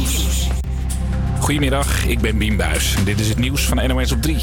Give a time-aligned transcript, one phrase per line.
[0.00, 0.48] Nieuws.
[1.40, 4.38] Goedemiddag, ik ben Biem Buijs en dit is het nieuws van NOS op 3.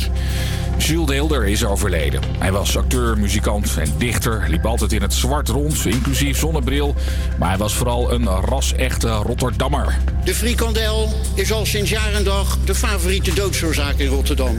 [0.77, 2.21] Jules Deelder is overleden.
[2.39, 6.95] Hij was acteur, muzikant en dichter, liep altijd in het zwart rond, inclusief zonnebril.
[7.37, 9.97] Maar hij was vooral een ras-echte Rotterdammer.
[10.23, 14.57] De frikandel is al sinds jaar en dag de favoriete doodsoorzaak in Rotterdam.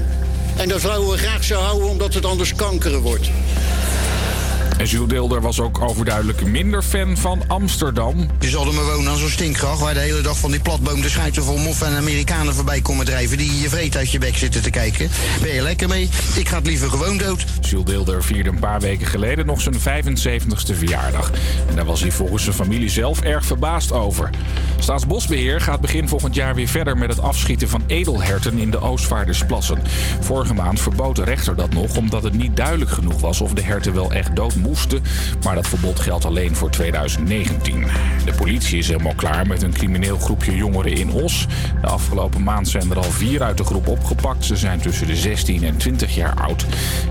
[0.56, 3.30] En dat zouden we graag zo houden omdat het anders kankeren wordt.
[4.78, 8.26] En Jules Deelder was ook overduidelijk minder fan van Amsterdam.
[8.40, 9.80] Je zal er maar wonen aan zo'n stinkgracht...
[9.80, 13.04] waar de hele dag van die platboom de schijten vol moffen en Amerikanen voorbij komen
[13.04, 13.38] drijven...
[13.38, 15.10] die je vreet uit je bek zitten te kijken.
[15.42, 16.08] Ben je lekker mee?
[16.36, 17.44] Ik ga het liever gewoon dood.
[17.60, 21.30] Jules Deelder vierde een paar weken geleden nog zijn 75ste verjaardag.
[21.68, 24.30] En daar was hij volgens zijn familie zelf erg verbaasd over.
[24.78, 29.78] Staatsbosbeheer gaat begin volgend jaar weer verder met het afschieten van edelherten in de Oostvaardersplassen.
[30.20, 33.62] Vorige maand verbood de rechter dat nog omdat het niet duidelijk genoeg was of de
[33.62, 34.67] herten wel echt dood moesten.
[35.42, 37.86] Maar dat verbod geldt alleen voor 2019.
[38.24, 41.46] De politie is helemaal klaar met een crimineel groepje jongeren in Os.
[41.80, 44.44] De afgelopen maand zijn er al vier uit de groep opgepakt.
[44.44, 46.66] Ze zijn tussen de 16 en 20 jaar oud.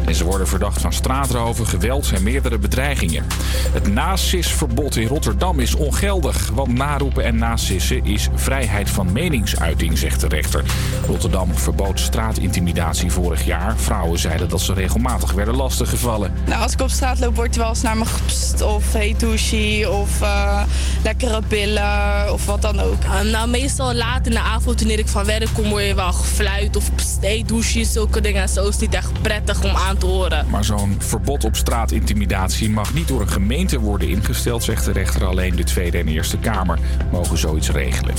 [0.05, 3.25] En ze worden verdacht van straatroven, geweld en meerdere bedreigingen.
[3.71, 6.49] Het nasisverbod in Rotterdam is ongeldig.
[6.53, 10.63] Want naroepen en nasissen is vrijheid van meningsuiting, zegt de rechter.
[11.07, 13.77] Rotterdam verbood straatintimidatie vorig jaar.
[13.77, 16.33] Vrouwen zeiden dat ze regelmatig werden lastiggevallen.
[16.45, 19.85] Nou, als ik op straat loop, wordt wel eens naar me gepst of hey douchey
[19.85, 20.61] of eh,
[21.03, 23.03] lekkere billen of wat dan ook.
[23.03, 26.13] Uh, nou, meestal laat in de avond, wanneer ik van werk kom, word je wel
[26.13, 28.49] gefluit of pst, hey douchey, zulke dingen.
[28.49, 30.45] Zo is het niet echt prettig om aan te horen.
[30.49, 35.25] Maar zo'n verbod op straatintimidatie mag niet door een gemeente worden ingesteld, zegt de rechter.
[35.25, 36.79] Alleen de Tweede en Eerste Kamer
[37.11, 38.15] mogen zoiets regelen.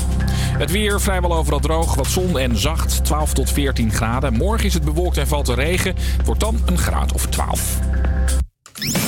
[0.59, 4.33] Het weer vrijwel overal droog, wat zon en zacht, 12 tot 14 graden.
[4.33, 5.95] Morgen is het bewolkt en valt er regen.
[6.17, 7.79] Het wordt dan een graad of 12.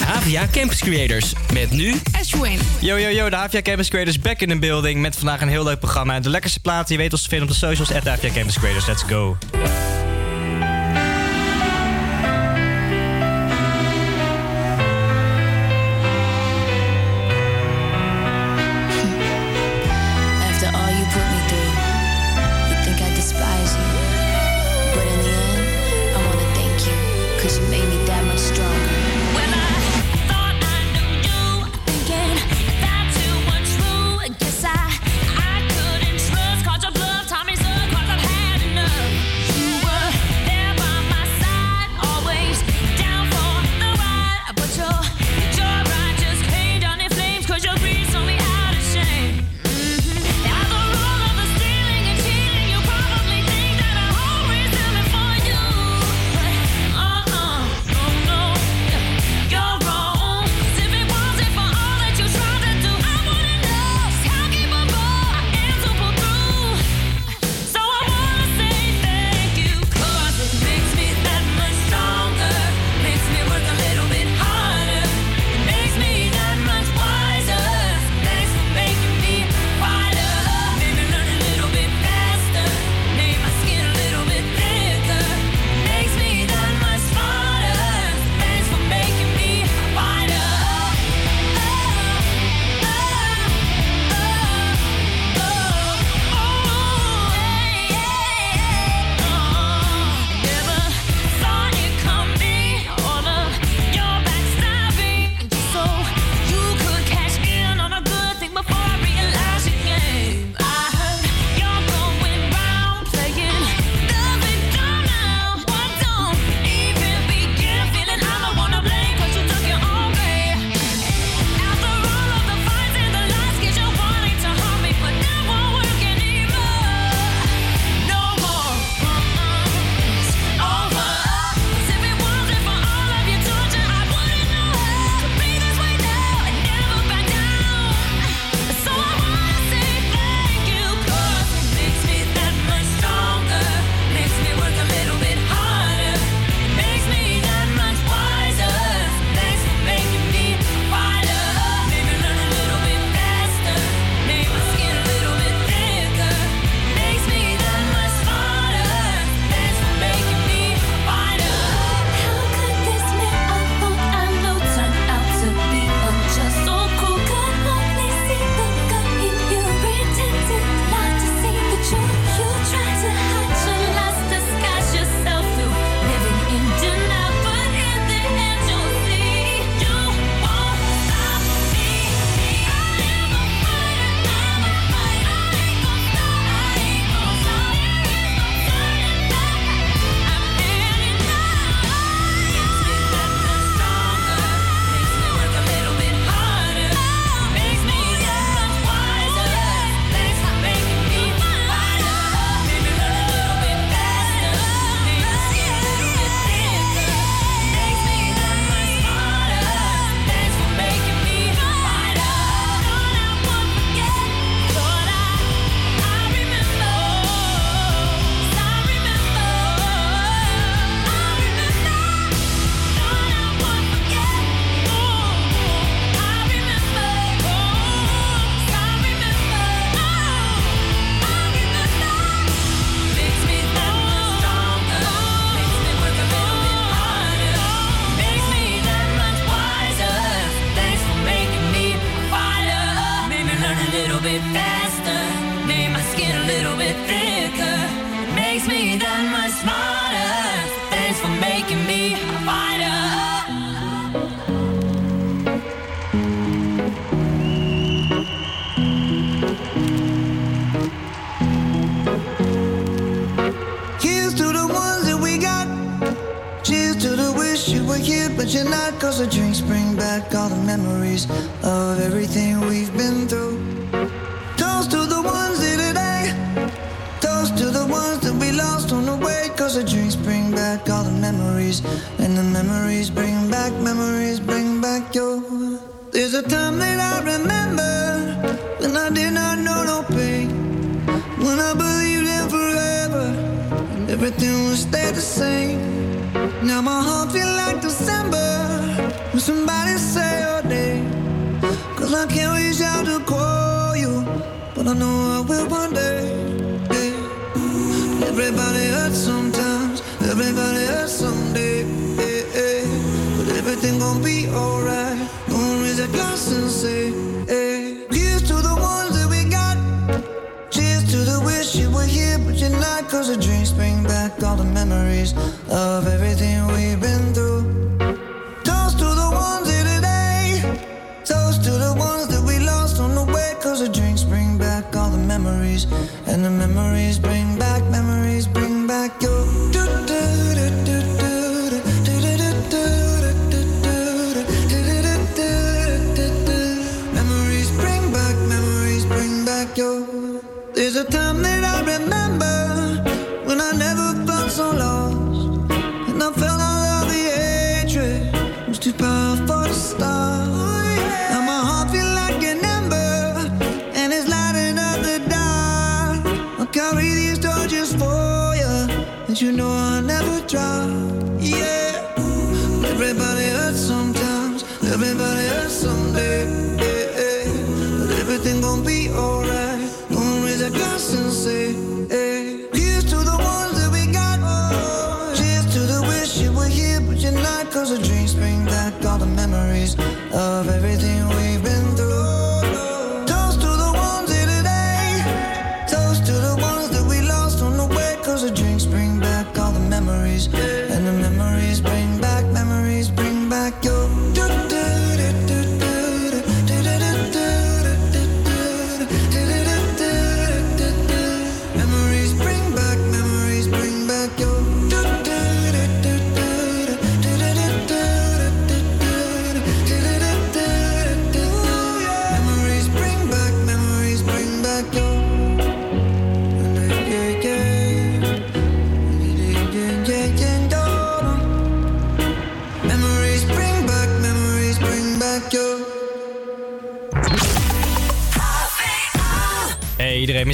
[0.05, 1.33] Havia Campus Creators.
[1.53, 1.95] Met nu...
[2.21, 2.59] Ashwin.
[2.81, 3.31] Yo, yo, yo.
[3.31, 5.01] De Havia Campus Creators back in the building.
[5.01, 6.21] Met vandaag een heel leuk programma.
[6.21, 6.95] De lekkerste platen.
[6.95, 7.93] Je weet ons te vinden op de socials.
[7.93, 8.87] At Havia Campus Creators.
[8.87, 9.37] Let's go.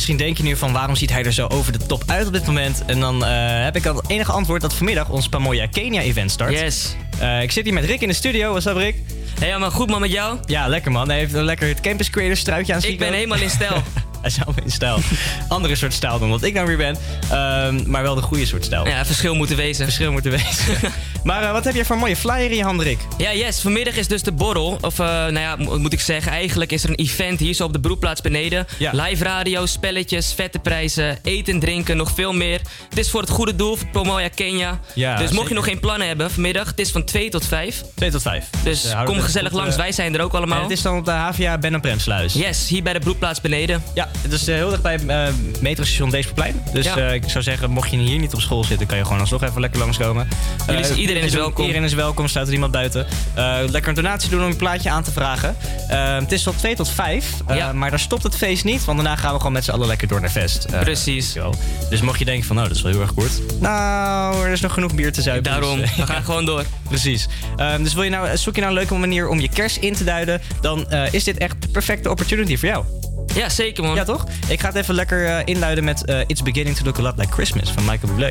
[0.06, 2.32] Misschien denk je nu van waarom ziet hij er zo over de top uit op
[2.32, 2.84] dit moment?
[2.86, 3.30] En dan eh,
[3.64, 6.52] heb ik al het enige antwoord dat vanmiddag ons Pamoja Kenia event start.
[6.52, 6.96] Yes.
[7.18, 8.52] Eh, ik zit hier met Rick in de studio.
[8.52, 8.96] Wat up Rick?
[9.40, 10.38] Hey, maar goed man met jou?
[10.44, 11.08] Ja, lekker man.
[11.08, 13.82] Hij heeft een lekker het Campus Creator struitje aan Ik ben helemaal in stijl.
[14.20, 14.98] Hij is helemaal in stijl.
[15.48, 16.96] Andere soort stijl dan wat ik nou weer ben.
[17.30, 18.86] Ehm, maar wel de goede soort stijl.
[18.86, 19.84] Ja, verschil moeten wezen.
[19.84, 20.74] Verschil moeten wezen.
[21.26, 22.98] maar eh, wat heb jij voor een mooie flyer in je hand, Rick?
[23.18, 23.60] Ja, yes.
[23.60, 24.78] Vanmiddag is dus de borrel.
[24.80, 27.64] Of, eh, nou ja, mo- moet ik zeggen, eigenlijk is er een event hier zo
[27.64, 28.66] op de broedplaats beneden.
[28.78, 28.90] Ja.
[28.94, 32.60] Live radio, spelletjes, vette prijzen, eten en drinken, nog veel meer.
[32.88, 34.80] Het is voor het goede doel, voor Pomoya Kenya.
[34.94, 37.82] Ja, dus mocht je nog geen plannen hebben vanmiddag, het is van 2 tot 5.
[37.94, 38.44] 2 tot 5.
[38.64, 40.56] Dus kom gezellig goed, langs, eh, wij zijn er ook allemaal.
[40.56, 42.32] En het is dan op de HVA Ben en Premsluis.
[42.32, 43.82] Yes, hier bij de broedplaats beneden.
[43.94, 44.98] Ja, het is heel dicht bij
[45.60, 46.62] metrostation Deesplein.
[46.72, 46.96] Dus Ja.
[46.96, 49.42] eh, ik zou zeggen, mocht je hier niet op school zitten, kan je gewoon alsnog
[49.42, 50.28] even lekker langskomen.
[50.66, 51.64] Jullie- Eh, iedereen is welkom.
[51.64, 53.06] Iedereen is welkom, staat er iemand buiten.
[53.34, 55.56] Eh, lekker een donatie doen om je plaatje aan te vragen.
[55.88, 57.72] Het is tot 2 tot 5, eh, Ja.
[57.72, 60.08] maar daar stopt het feest niet, want daarna gaan we gewoon met z'n allen lekker
[60.08, 60.64] door naar fest.
[60.64, 61.34] Eh, Precies.
[61.90, 63.60] Dus mocht je denken van, nou, dat is wel heel erg kort.
[63.60, 65.50] Nou, er is nog genoeg bier te zuipen.
[65.52, 66.64] Daarom, dus, eh, we gaan gewoon door.
[66.88, 67.28] Precies.
[67.56, 69.94] Ehm, dus wil je nou, zoek je nou een leuke manier om je kerst in
[69.94, 72.84] te duiden, dan is dit echt de perfecte opportunity voor jou.
[73.36, 73.94] Ja, zeker man.
[73.94, 74.26] Ja, toch?
[74.48, 77.16] Ik ga het even lekker eh, inluiden met eh, It's Beginning to Look a Lot
[77.16, 78.30] Like Christmas van Michael Bublé.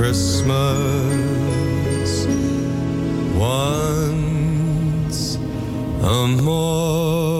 [0.00, 0.48] Christmas
[3.36, 5.36] once
[6.00, 7.39] a more.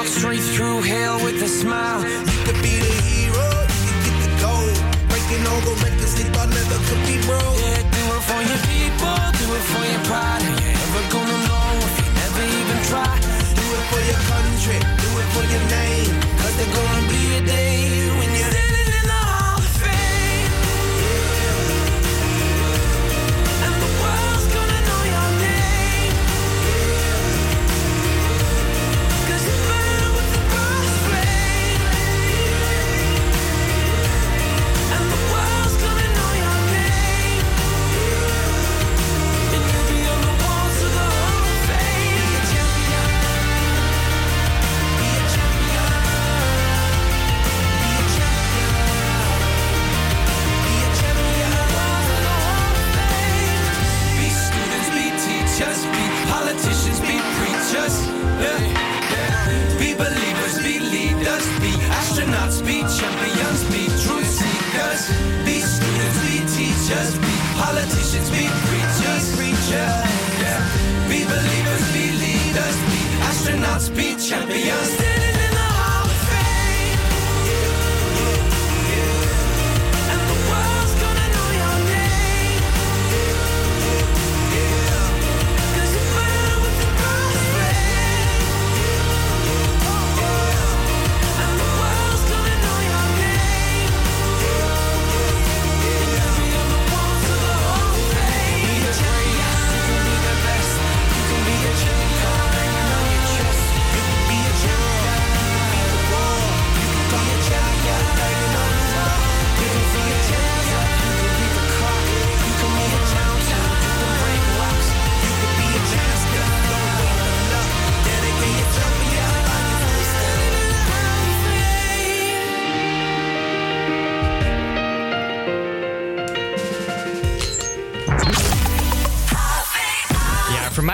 [0.00, 2.00] Walk straight through hell with a smile.
[2.00, 4.74] You could be the hero, you could get the gold.
[5.10, 7.59] Breaking all the records they thought never could be broke.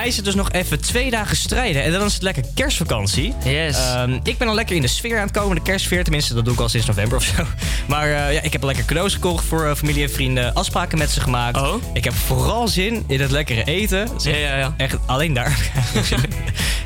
[0.07, 1.83] Mij is het dus nog even twee dagen strijden.
[1.83, 3.35] En dan is het lekker kerstvakantie.
[3.45, 3.77] Yes.
[3.77, 6.03] Ehm, ik ben al lekker in de sfeer aan het komen, de kerstsfeer.
[6.05, 7.45] Tenminste, dat doe ik al sinds november of zo.
[7.87, 10.55] Maar eh, ja, ik heb lekker cadeaus gekocht voor eh, familie en vrienden.
[10.55, 11.61] Afspraken met ze gemaakt.
[11.61, 11.83] Oh?
[11.93, 14.09] Ik heb vooral zin in het lekkere eten.
[14.19, 14.75] Ja, ja, ja.
[14.77, 15.59] Echt alleen daar.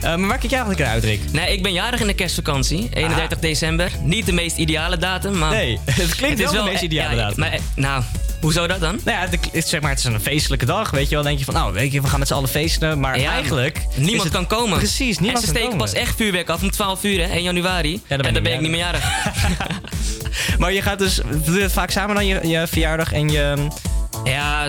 [0.00, 1.20] Eh, maar waar kijk jij eigenlijk naar uit, Rick?
[1.32, 2.88] Nee, ik ben jarig in de kerstvakantie.
[2.92, 3.90] 31 december.
[4.02, 5.50] Niet de meest ideale datum, maar...
[5.50, 5.56] Ah.
[5.56, 7.38] Nee, het klinkt wel de meest ideale ja, datum.
[7.38, 8.02] Maar, nou,
[8.40, 9.00] hoezo dat dan?
[9.04, 11.18] Nou ja, de, zeg maar, het is een feestelijke dag, weet je wel.
[11.18, 13.00] Dan denk je van, nou, weet je, we gaan met z'n allen feesten.
[13.00, 13.86] Maar Ja, eigenlijk...
[13.96, 14.78] Niemand het- kan komen.
[14.78, 15.92] Precies, En niemand ze kan steken komen.
[15.92, 18.00] pas echt vuurwerk af om 12 uur, hè, 1 januari.
[18.06, 19.04] en dan ben ik niet meer jarig.
[20.58, 23.54] Maar je gaat dus, doe je het vaak samen dan, je, je verjaardag en je...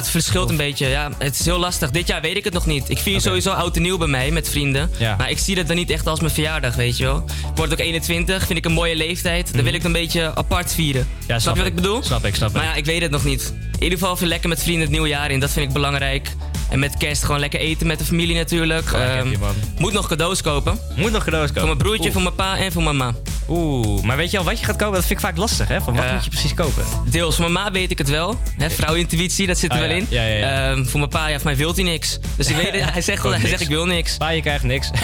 [0.01, 0.87] Het verschilt een beetje.
[0.87, 1.91] Ja, het is heel lastig.
[1.91, 2.89] Dit jaar weet ik het nog niet.
[2.89, 4.91] Ik vier sowieso oud en nieuw bij mij met vrienden.
[4.97, 5.15] Ja.
[5.15, 7.17] Maar ik zie dat dan niet echt als mijn verjaardag, weet je wel.
[7.49, 9.53] Ik word ook 21, vind ik een mooie leeftijd.
[9.53, 11.07] Dan wil ik het een beetje apart vieren.
[11.19, 11.31] Mhm.
[11.31, 12.03] Ja, snap je wat ik bedoel?
[12.03, 12.55] Snap ik, snap ik.
[12.55, 13.53] Maar ja, ik weet het nog niet.
[13.77, 15.39] In ieder geval even lekker met vrienden het nieuwe jaar in.
[15.39, 16.35] Dat vind ik belangrijk.
[16.69, 18.91] En met kerst gewoon lekker eten met de familie natuurlijk.
[18.91, 19.55] Je, man.
[19.77, 20.79] moet nog cadeaus kopen.
[20.95, 21.61] Moet nog cadeaus kopen.
[21.61, 23.13] Voor mijn broertje, voor mijn pa en voor mijn ma.
[23.49, 24.93] Oeh, maar weet je al wat je gaat kopen?
[24.93, 25.81] Dat vind ik vaak lastig, hè?
[25.81, 26.83] Van wat moet je precies kopen?
[27.05, 28.39] Deels voor mijn ma weet ik het wel.
[28.57, 29.95] Hè, vrouwintuïtie, dat zit er Ah, wel ja.
[29.95, 30.05] in.
[30.09, 30.69] Ja, ja, ja.
[30.71, 32.19] Ehm, voor mijn pa, ja, voor mij wil hij niks.
[32.35, 34.17] Dus ik weet, hij zegt, hij zegt ik wil niks.
[34.17, 34.89] Pa, je krijgt niks.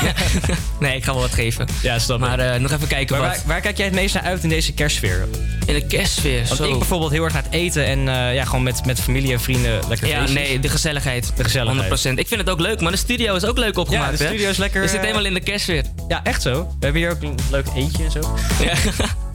[0.80, 1.68] Nee, ik ga wel wat geven.
[1.82, 3.38] ja, snap Maar eh, nog even kijken Maar wat.
[3.38, 5.28] waar, waar kijk jij het meest naar uit in deze kerstsfeer?
[5.66, 6.64] In de kerstsfeer, Want zo.
[6.72, 9.40] ik bijvoorbeeld heel erg naar het eten en eh, ja, gewoon met, met familie en
[9.42, 10.48] vrienden lekker Ja, feestjes.
[10.48, 11.32] nee, de gezelligheid.
[11.36, 12.00] De gezelligheid.
[12.08, 12.20] 100%.
[12.20, 14.12] Ik vind het ook leuk, maar de studio is ook leuk opgemaakt.
[14.12, 15.84] Ja, de studio is lekker, We zitten eh, helemaal in de kerstsfeer.
[16.08, 16.52] Ja, echt zo.
[16.80, 18.20] We hebben hier ook een leuk eentje en zo.
[18.60, 18.74] Ja.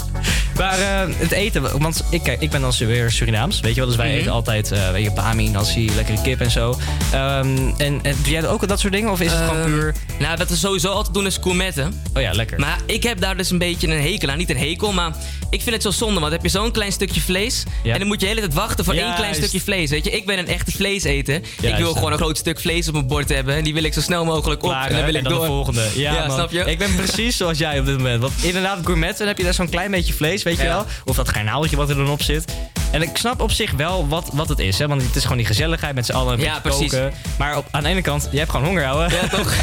[0.62, 3.88] Maar eh, het eten, want ik, kijk, ik ben dan weer Surinaams, weet je wel.
[3.88, 4.16] Dus wij Mhm.
[4.18, 6.78] eten altijd eh weet je, bami, nasi, lekkere kip en zo.
[7.12, 7.46] Ehm,
[7.76, 9.10] en, en doe jij ook dat soort dingen?
[9.10, 9.94] Of is het gewoon Ehm, puur...
[10.18, 12.02] Nou, wat we sowieso altijd doen is gourmetten.
[12.14, 12.58] Oh ja, lekker.
[12.60, 14.38] Maar ik heb daar dus een beetje een hekel aan.
[14.38, 15.12] Niet een hekel, maar
[15.50, 16.20] ik vind het zo zonde.
[16.20, 17.62] Want heb je zo'n klein stukje vlees.
[17.82, 17.92] Ja.
[17.92, 19.38] En dan moet je de hele tijd wachten voor één klein Juist.
[19.38, 19.90] stukje vlees.
[19.90, 21.40] Weet je, ik ben een echte vleeseter.
[21.60, 23.54] Ik wil gewoon een groot stuk vlees op mijn bord hebben.
[23.54, 24.70] En die wil ik zo snel mogelijk op.
[24.70, 25.40] Klaar, en dan wil ik door.
[25.40, 25.88] de volgende.
[25.94, 26.60] Ja, snap je?
[26.64, 28.20] Ik ben precies zoals jij op dit moment.
[28.20, 30.74] Want inderdaad, gourmet, dan heb je daar zo'n klein beetje vlees, weet je Ja.
[30.74, 30.86] wel.
[31.04, 32.54] Of dat garnaaltje wat er dan op zit.
[32.90, 34.88] En ik snap op zich wel wat, wat het is, hè.
[34.88, 36.90] Want het is gewoon die gezelligheid met z'n allen een Ja, beetje precies.
[36.92, 37.12] koken.
[37.38, 39.08] Maar op, aan de ene kant, je hebt gewoon honger, ouwe.
[39.10, 39.52] Ja, toch?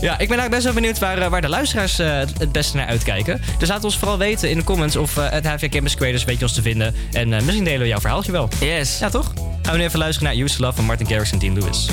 [0.00, 2.76] Ja, ik ben eigenlijk best wel benieuwd waar, eh, waar de luisteraars eh, het- beste
[2.76, 3.40] naar uitkijken.
[3.58, 6.38] Dus laat ons vooral weten in de comments of eh, het HVA Campus Creators weet
[6.38, 6.94] je ons te vinden.
[7.12, 8.48] En misschien delen we jouw verhaaltje wel.
[8.60, 8.98] Yes.
[8.98, 9.32] Ja, toch?
[9.62, 11.86] Gaan we nu even luisteren naar Use Love van Martin Garrix en Dean Lewis.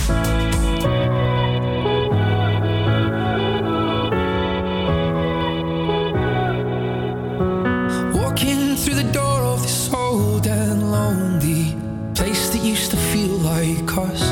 [13.53, 14.23] Like us.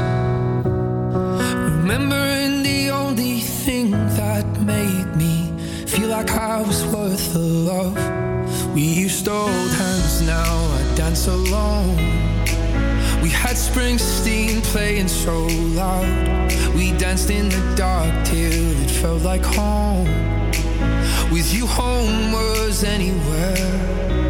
[1.78, 5.36] Remembering the only thing that made me
[5.86, 7.96] feel like I was worth the love.
[8.74, 11.98] We used to hold hands, now I dance alone.
[13.24, 15.36] We had Springsteen playing so
[15.82, 16.14] loud.
[16.76, 20.10] We danced in the dark till it felt like home.
[21.34, 24.21] With you, home was anywhere.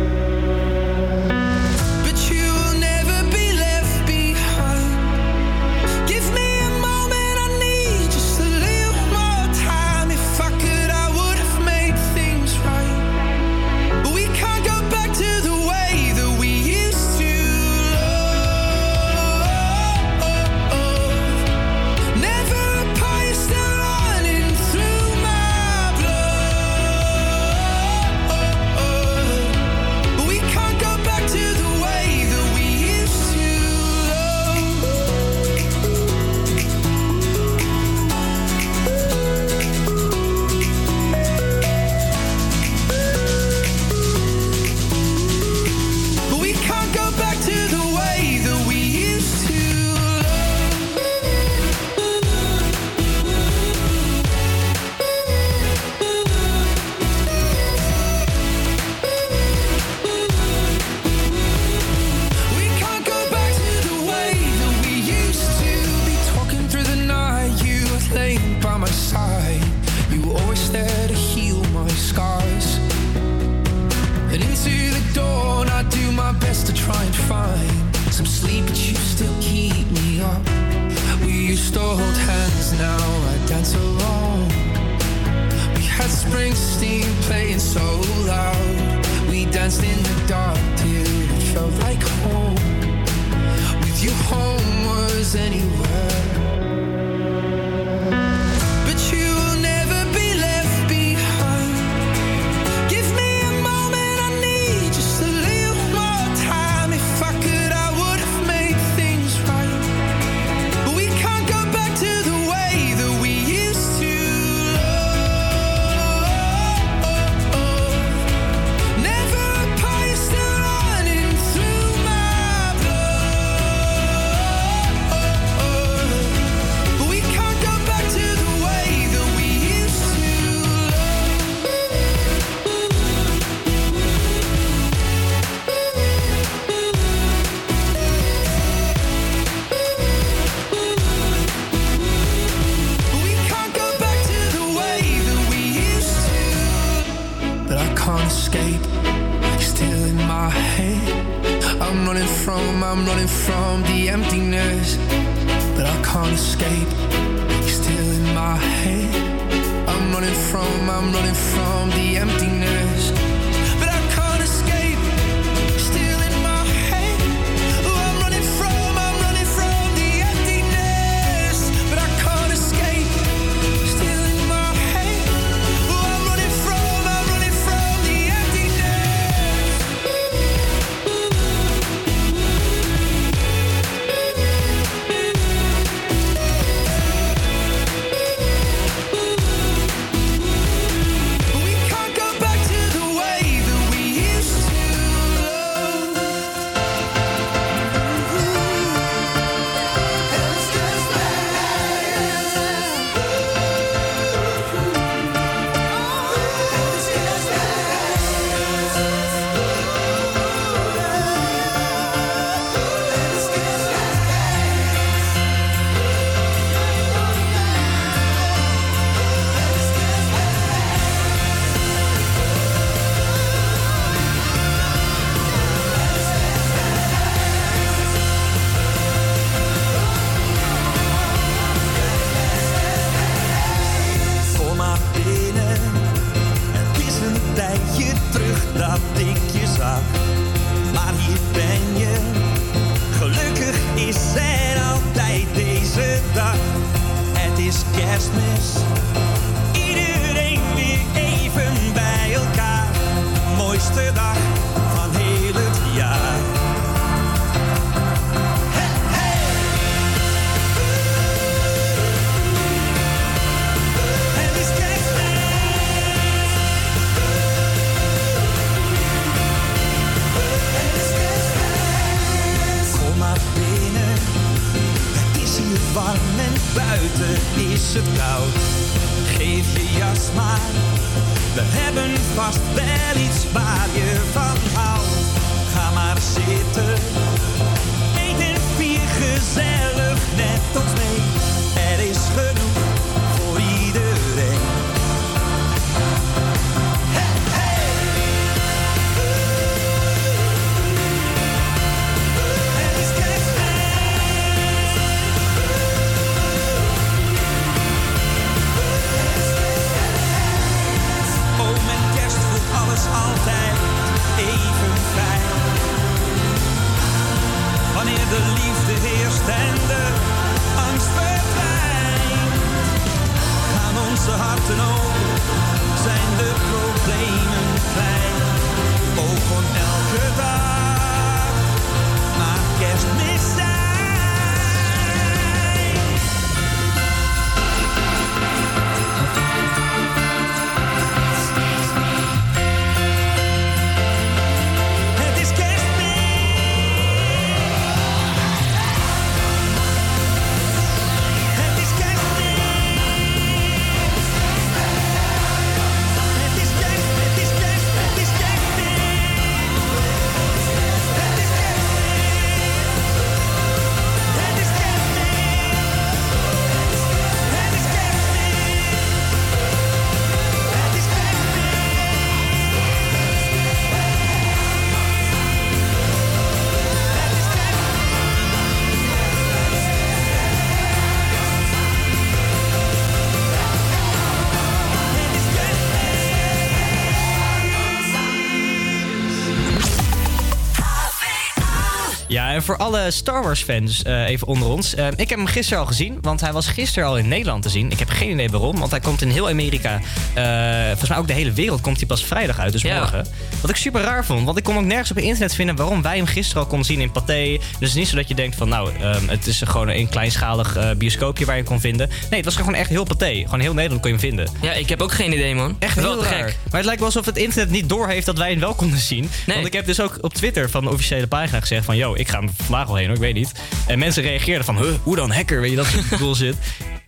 [392.62, 394.96] En voor alle Star Wars fans eh, even onder ons.
[394.96, 397.70] Eh, ik heb hem gisteren al gezien, want hij was gisteren al in Nederland te
[397.70, 397.92] zien.
[397.92, 400.00] Ik heb geen idee waarom, want hij komt in heel Amerika.
[400.34, 402.98] eh, volgens mij ook de hele wereld komt hij pas vrijdag uit, dus Ja.
[403.00, 403.26] morgen.
[403.62, 406.18] Wat ik super raar vond, want ik kon ook nergens op internet vinden waarom wij
[406.18, 407.58] hem gisteren al konden zien in Pathé.
[407.58, 410.10] Dus het is niet zo dat je denkt van nou, ehm, het is gewoon een
[410.10, 412.08] kleinschalig eh, bioscoopje waar je hem kon vinden.
[412.08, 413.34] Nee, het was gewoon echt heel Pathé.
[413.44, 414.48] Gewoon heel Nederland kon je hem vinden.
[414.62, 415.76] Ja, ik heb ook geen idee, man.
[415.80, 416.34] Echt wel heel raar.
[416.34, 416.58] gek.
[416.70, 419.30] Maar het lijkt wel alsof het internet niet doorheeft dat wij hem wel konden zien.
[419.46, 419.56] Nee.
[419.56, 421.98] Want ik heb dus ook op Twitter van de officiële pagina gezegd van...
[421.98, 423.52] yo, ik ga hem vandaag al heen hoor, ik weet niet.
[423.88, 425.62] En mensen reageerden van, huh, hoe dan hacker?
[425.62, 426.56] Weet je, dat soort bullshit.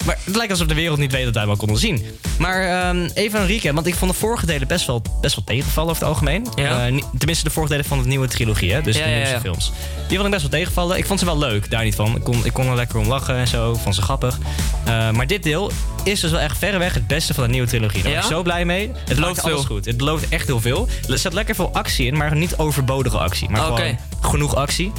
[0.05, 2.05] Maar het lijkt alsof de wereld niet weet dat wij al konden zien.
[2.39, 5.43] Maar ehm, even een recap, want ik vond de vorige delen best wel, best wel
[5.45, 6.47] tegenvallen over het algemeen.
[6.55, 6.87] Ja.
[6.87, 8.81] Eh, tenminste, de vorige delen van de nieuwe trilogie, hè?
[8.81, 9.39] dus Ja, de nieuwste ja.
[9.39, 9.71] films.
[10.07, 10.97] Die vond ik best wel tegenvallen.
[10.97, 12.15] Ik vond ze wel leuk, daar niet van.
[12.15, 14.37] Ik kon, ik kon er lekker om lachen en zo, vond ze grappig.
[14.85, 15.71] Eh, maar dit deel
[16.03, 18.03] is dus wel echt verreweg het beste van de nieuwe trilogie.
[18.03, 18.91] Daar ben ik zo blij mee.
[19.05, 19.85] Het belooft alles goed.
[19.85, 20.87] Het belooft echt heel veel.
[21.09, 23.49] Er zit lekker veel actie in, maar niet overbodige actie.
[23.49, 23.81] Maar Oké.
[23.81, 24.91] gewoon genoeg actie.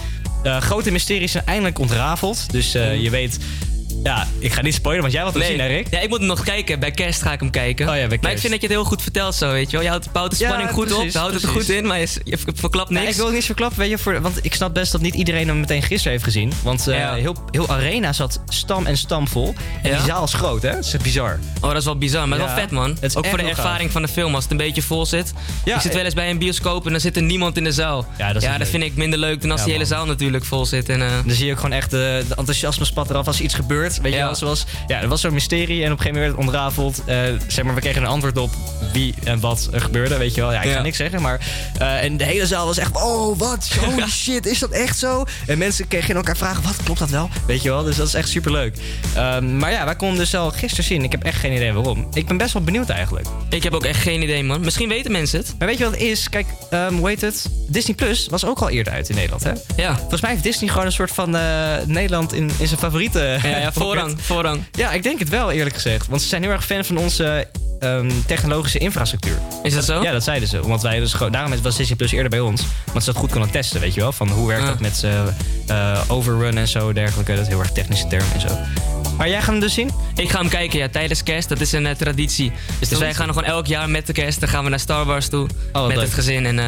[0.45, 2.53] Eh, grote mysteries zijn eindelijk ontrafeld.
[2.53, 3.39] Dus eh, je weet...
[4.05, 5.87] Ja, ik ga niet spoilen, want jij wat te zien, Erik.
[5.91, 6.81] Ja, ik moet hem nog kijken.
[6.81, 7.89] Bij kerst ga ik hem kijken.
[7.89, 8.41] Oh ja, bij Maar ik kerst.
[8.41, 9.83] vind dat je het heel goed vertelt zo, weet je wel.
[9.83, 11.99] Je houdt, bouwt de Ja, spanning goed op, je houdt het er goed in, maar
[12.01, 13.03] je, je verklapt niks.
[13.03, 15.15] Nee, ik wil het niet verklappen, weet je, voor, want ik snap best dat niet
[15.15, 16.53] iedereen hem meteen gisteren heeft gezien.
[16.63, 17.15] Want eh, Ja.
[17.15, 19.55] heel, heel Arena zat stam en stam vol.
[19.83, 19.97] En Ja?
[19.97, 20.71] die zaal is groot, hè?
[20.71, 21.39] Dat is bizar.
[21.61, 22.45] Oh, dat is wel bizar, maar Ja.
[22.47, 22.91] wel vet, man.
[22.91, 25.33] Het is Ook voor de ervaring van de film, als het een beetje vol zit.
[25.65, 27.65] Ja, je zit eh, wel eens bij een bioscoop en dan zit er niemand in
[27.65, 28.07] de zaal.
[28.19, 30.89] Ja, dat vind ik minder leuk dan als Ja, die hele zaal natuurlijk vol zit.
[30.89, 33.45] En, eh, Dan zie je ook gewoon echt de, de enthousiasme spat eraf als er
[33.45, 33.94] iets gebeurt.
[34.03, 34.65] Weet je wel, zoals...
[34.87, 37.03] Ja, er was zo'n mysterie en op een gegeven moment werd het ontrafeld.
[37.07, 37.17] Eh,
[37.49, 38.51] zeg maar, we kregen een antwoord op
[38.93, 40.53] wie en wat er gebeurde, weet je wel.
[40.53, 41.41] Ja, ik ga niks zeggen, maar...
[41.79, 43.03] eh, en de hele zaal was echt...
[43.03, 43.69] Oh, wat?
[43.81, 45.25] Holy shit, is dat echt zo?
[45.47, 46.77] En mensen kregen elkaar vragen, wat?
[46.85, 47.29] Klopt dat wel?
[47.47, 48.77] Weet je wel, dus dat is echt superleuk.
[49.15, 51.03] Ehm, maar ja, wij konden dus al gisteren zien.
[51.05, 52.07] Ik heb echt geen idee waarom.
[52.13, 53.27] Ik ben best wel benieuwd eigenlijk.
[53.49, 54.61] ik heb ook echt geen idee, man.
[54.61, 55.55] Misschien weten mensen het.
[55.59, 56.29] Maar weet je wat het is?
[56.29, 57.47] Kijk, ehm, hoe heet het?
[57.69, 59.53] Disney Plus was ook al eerder uit in Nederland, hè?
[59.77, 59.97] Ja.
[59.99, 61.43] Volgens mij heeft Disney gewoon een soort van eh,
[61.87, 63.39] Nederland in, in zijn favoriete...
[63.43, 64.63] Ja, ja, voorrang, voorrang.
[64.73, 66.07] Ja, ik denk het wel, eerlijk gezegd.
[66.09, 67.47] Want ze zijn heel erg fan van onze
[67.81, 69.39] ehm, technologische infrastructuur.
[69.63, 70.03] Is dat zo?
[70.03, 70.61] Ja, dat zeiden ze.
[70.69, 72.63] Want wij dus gewoon, daarom was Disney Plus eerder bij ons.
[72.93, 74.13] Want ze dat goed konden testen, weet je wel.
[74.13, 74.69] Van hoe werkt Ah.
[74.69, 75.23] dat met eh,
[75.67, 77.33] eh, overrun en zo, dergelijke.
[77.33, 78.49] Dat is heel erg technische term en zo.
[79.17, 79.91] Maar jij gaat hem dus zien?
[80.17, 81.49] Ik ga hem kijken, ja, tijdens kerst.
[81.49, 82.53] Dat is een eh, traditie.
[82.79, 85.29] Dus wij gaan gewoon elk jaar met de kerst, dan gaan we naar Star Wars
[85.29, 85.49] toe.
[85.73, 86.05] wat met leuk.
[86.05, 86.47] het gezin.
[86.47, 86.59] En,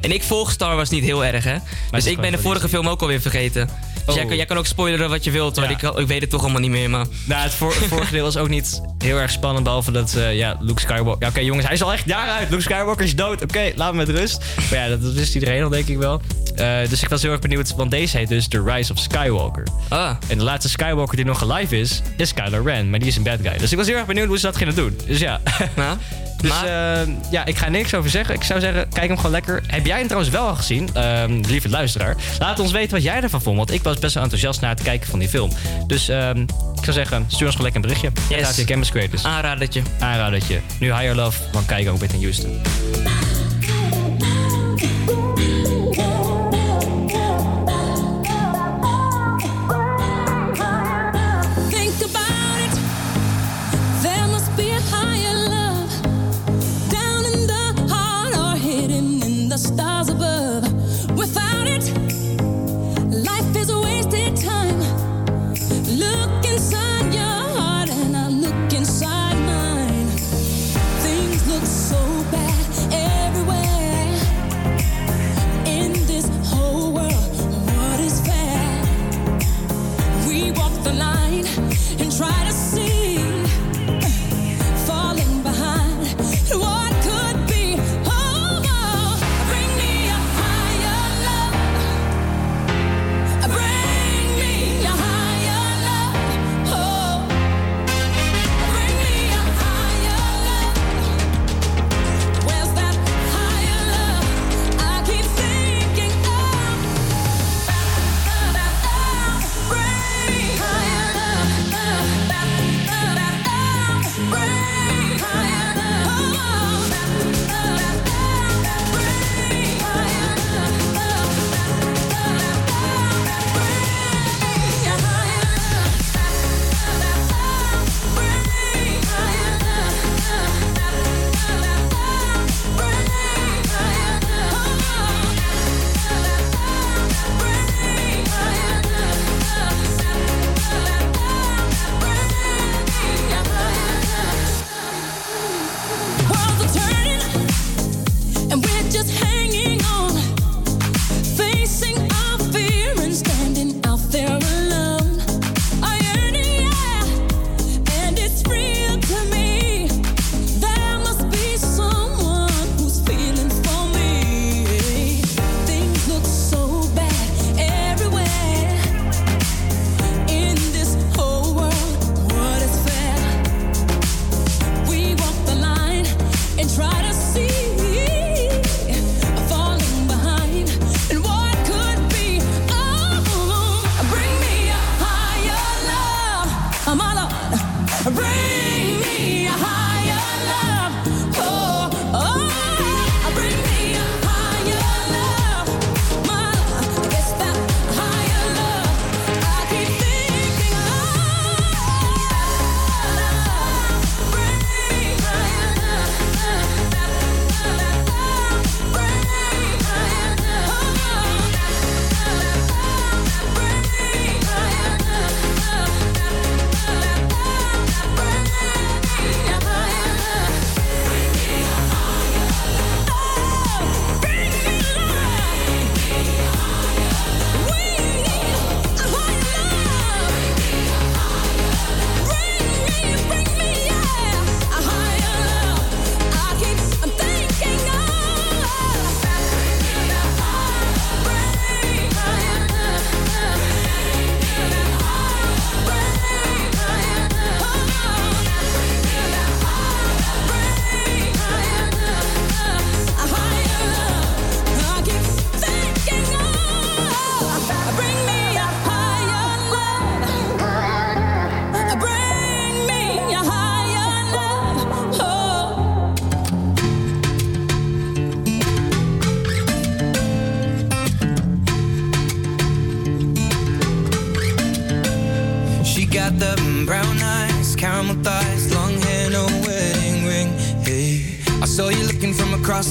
[0.00, 1.56] en ik volg Star Wars niet heel erg, hè.
[1.90, 3.68] Dus ik ben de vorige film ook alweer vergeten.
[4.10, 4.28] Dus jij, Oh.
[4.28, 5.64] kan- jij kan ook spoileren wat je wilt, hoor.
[5.64, 5.70] Ja.
[5.70, 7.06] Ik, ik weet het toch allemaal niet meer, maar...
[7.24, 9.64] Nou, het, vorige deel was ook niet heel erg spannend.
[9.64, 11.22] Behalve dat, eh, ja, Luke Skywalker...
[11.22, 12.50] Ja, oké jongens, hij is al echt jaren uit.
[12.50, 13.42] Luke Skywalker is dood.
[13.42, 14.44] Oké, laat me met rust.
[14.70, 16.20] Maar ja, dat, dat wist iedereen al, denk ik wel.
[16.56, 19.66] Eh, dus ik was heel erg benieuwd, want deze heet dus The Rise of Skywalker.
[19.88, 20.10] Ah.
[20.28, 22.90] En de laatste Skywalker die nog alive is, is Kylo Ren.
[22.90, 23.58] Maar die is een bad guy.
[23.58, 24.98] Dus ik was heel erg benieuwd hoe ze dat gingen doen.
[25.06, 25.40] Dus ja.
[25.76, 25.96] Ja.
[26.40, 27.00] Dus eh,
[27.30, 28.34] ja, ik ga niks over zeggen.
[28.34, 29.62] Ik zou zeggen, kijk hem gewoon lekker.
[29.66, 32.16] Heb jij hem trouwens wel al gezien, Ehm, lieve luisteraar?
[32.38, 33.56] Laat ons weten wat jij ervan vond.
[33.56, 35.50] Want ik was best wel enthousiast naar het kijken van die film.
[35.86, 36.40] Dus ehm,
[36.76, 38.36] ik zou zeggen, stuur ons gewoon lekker een berichtje.
[38.36, 38.56] Yes.
[38.56, 38.64] Yes.
[38.66, 39.24] Campus Creators.
[39.24, 39.82] Aanradertje.
[39.98, 40.60] Aanradertje.
[40.78, 42.60] Nu Higher Love van Keigo ook in Houston.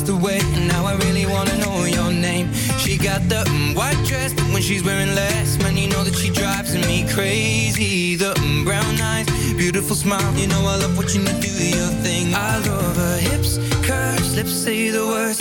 [0.10, 2.52] The way, and now I really wanna know your name.
[2.82, 6.16] She got the mm, white dress, but when she's wearing less, man, you know that
[6.16, 8.16] she drives me crazy.
[8.16, 12.34] The mm, brown eyes, beautiful smile, you know I love watching you do your thing.
[12.34, 13.52] I love her hips,
[13.88, 15.40] curves, lips say the words.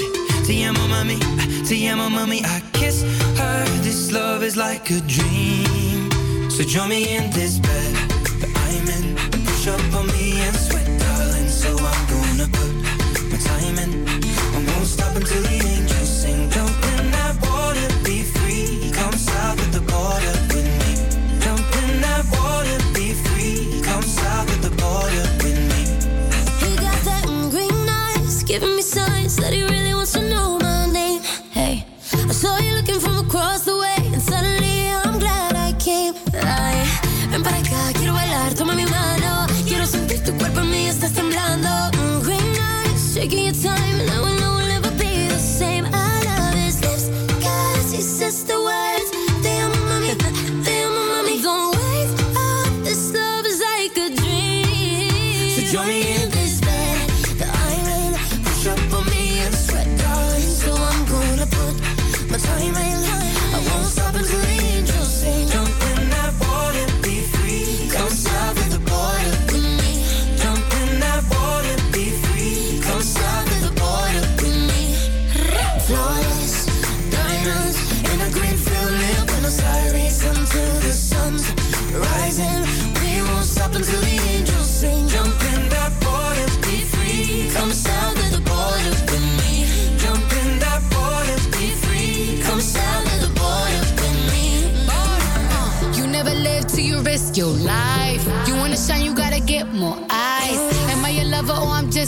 [0.49, 1.19] Amo, mami,
[1.66, 2.41] te amo, mami.
[2.45, 3.03] I kiss
[3.39, 3.64] her.
[3.83, 6.11] This love is like a dream.
[6.51, 7.59] So join me in this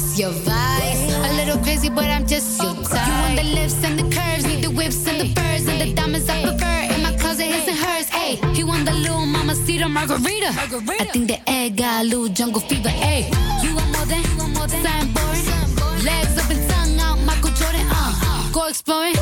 [0.01, 1.13] just your vice?
[1.13, 3.07] A little crazy, but I'm just your type.
[3.07, 5.93] You want the lips and the curves, need the whips and the furs and the
[5.95, 6.95] diamonds I prefer.
[6.95, 8.09] In my closet, his and hers.
[8.09, 10.49] Hey, he want the little mama cedar margarita.
[10.49, 12.89] I think the egg got a little jungle fever.
[12.89, 13.31] Hey,
[13.63, 16.05] you want more than, you want more than something boring.
[16.05, 17.87] Legs up and tongue out, Michael Jordan.
[17.91, 19.15] Uh, go exploring,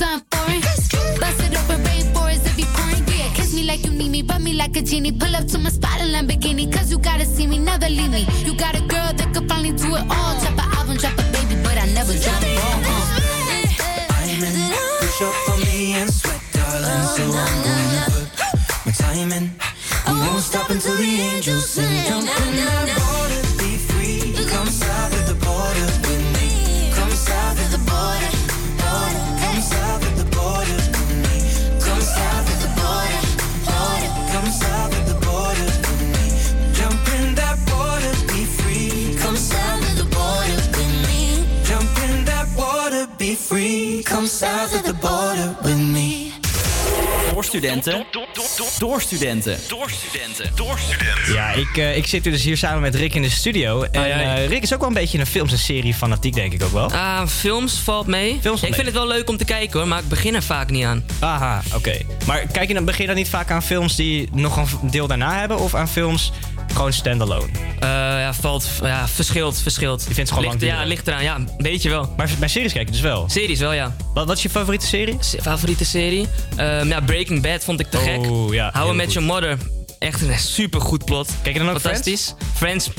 [0.00, 0.60] something foreign.
[1.20, 3.02] Bust it open, rainforest if you pouring.
[3.06, 5.12] Yeah, kiss me like you need me, rub me like a genie.
[5.12, 5.70] Pull up to my
[47.60, 48.04] studenten.
[48.78, 49.58] Door studenten.
[49.68, 50.50] Door studenten.
[50.54, 51.32] Door studenten.
[51.34, 53.82] Ja, ik, eh, ik zit dus hier samen met Rick in de studio.
[53.82, 54.42] En Ai, ai.
[54.42, 56.72] eh, Rick is ook wel een beetje een films- en serie fanatiek, denk ik ook
[56.72, 56.90] wel.
[56.92, 58.38] Ah, films valt mee.
[58.40, 60.70] Films ik vind het wel leuk om te kijken hoor, maar ik begin er vaak
[60.70, 61.04] niet aan.
[61.18, 61.98] Aha, oké.
[62.26, 65.06] Maar kijk je dan, begin je dan niet vaak aan films die nog een deel
[65.06, 65.58] daarna hebben?
[65.58, 66.32] Of aan films
[66.74, 67.46] gewoon standalone?
[67.80, 69.98] Eh, ja, valt, ja, verschilt, verschilt.
[70.08, 70.88] Je vindt het gewoon ligt, lang Ja, duren?
[70.88, 71.22] ligt eraan.
[71.22, 72.12] Ja, een beetje wel.
[72.16, 73.24] Maar bij series kijk je dus wel?
[73.28, 73.94] Series wel, ja.
[74.14, 75.18] Wat, wat is je favoriete serie?
[75.40, 76.26] favoriete serie?
[76.56, 78.18] Ehm, ja, Breaking Bad vond ik te gek.
[78.18, 79.14] Oh, ja, How I Met goed.
[79.14, 79.58] Your Mother.
[79.98, 81.28] Echt een super goed plot.
[81.42, 82.34] Kijk je dan ook Fantastisch.
[82.54, 82.90] Friends?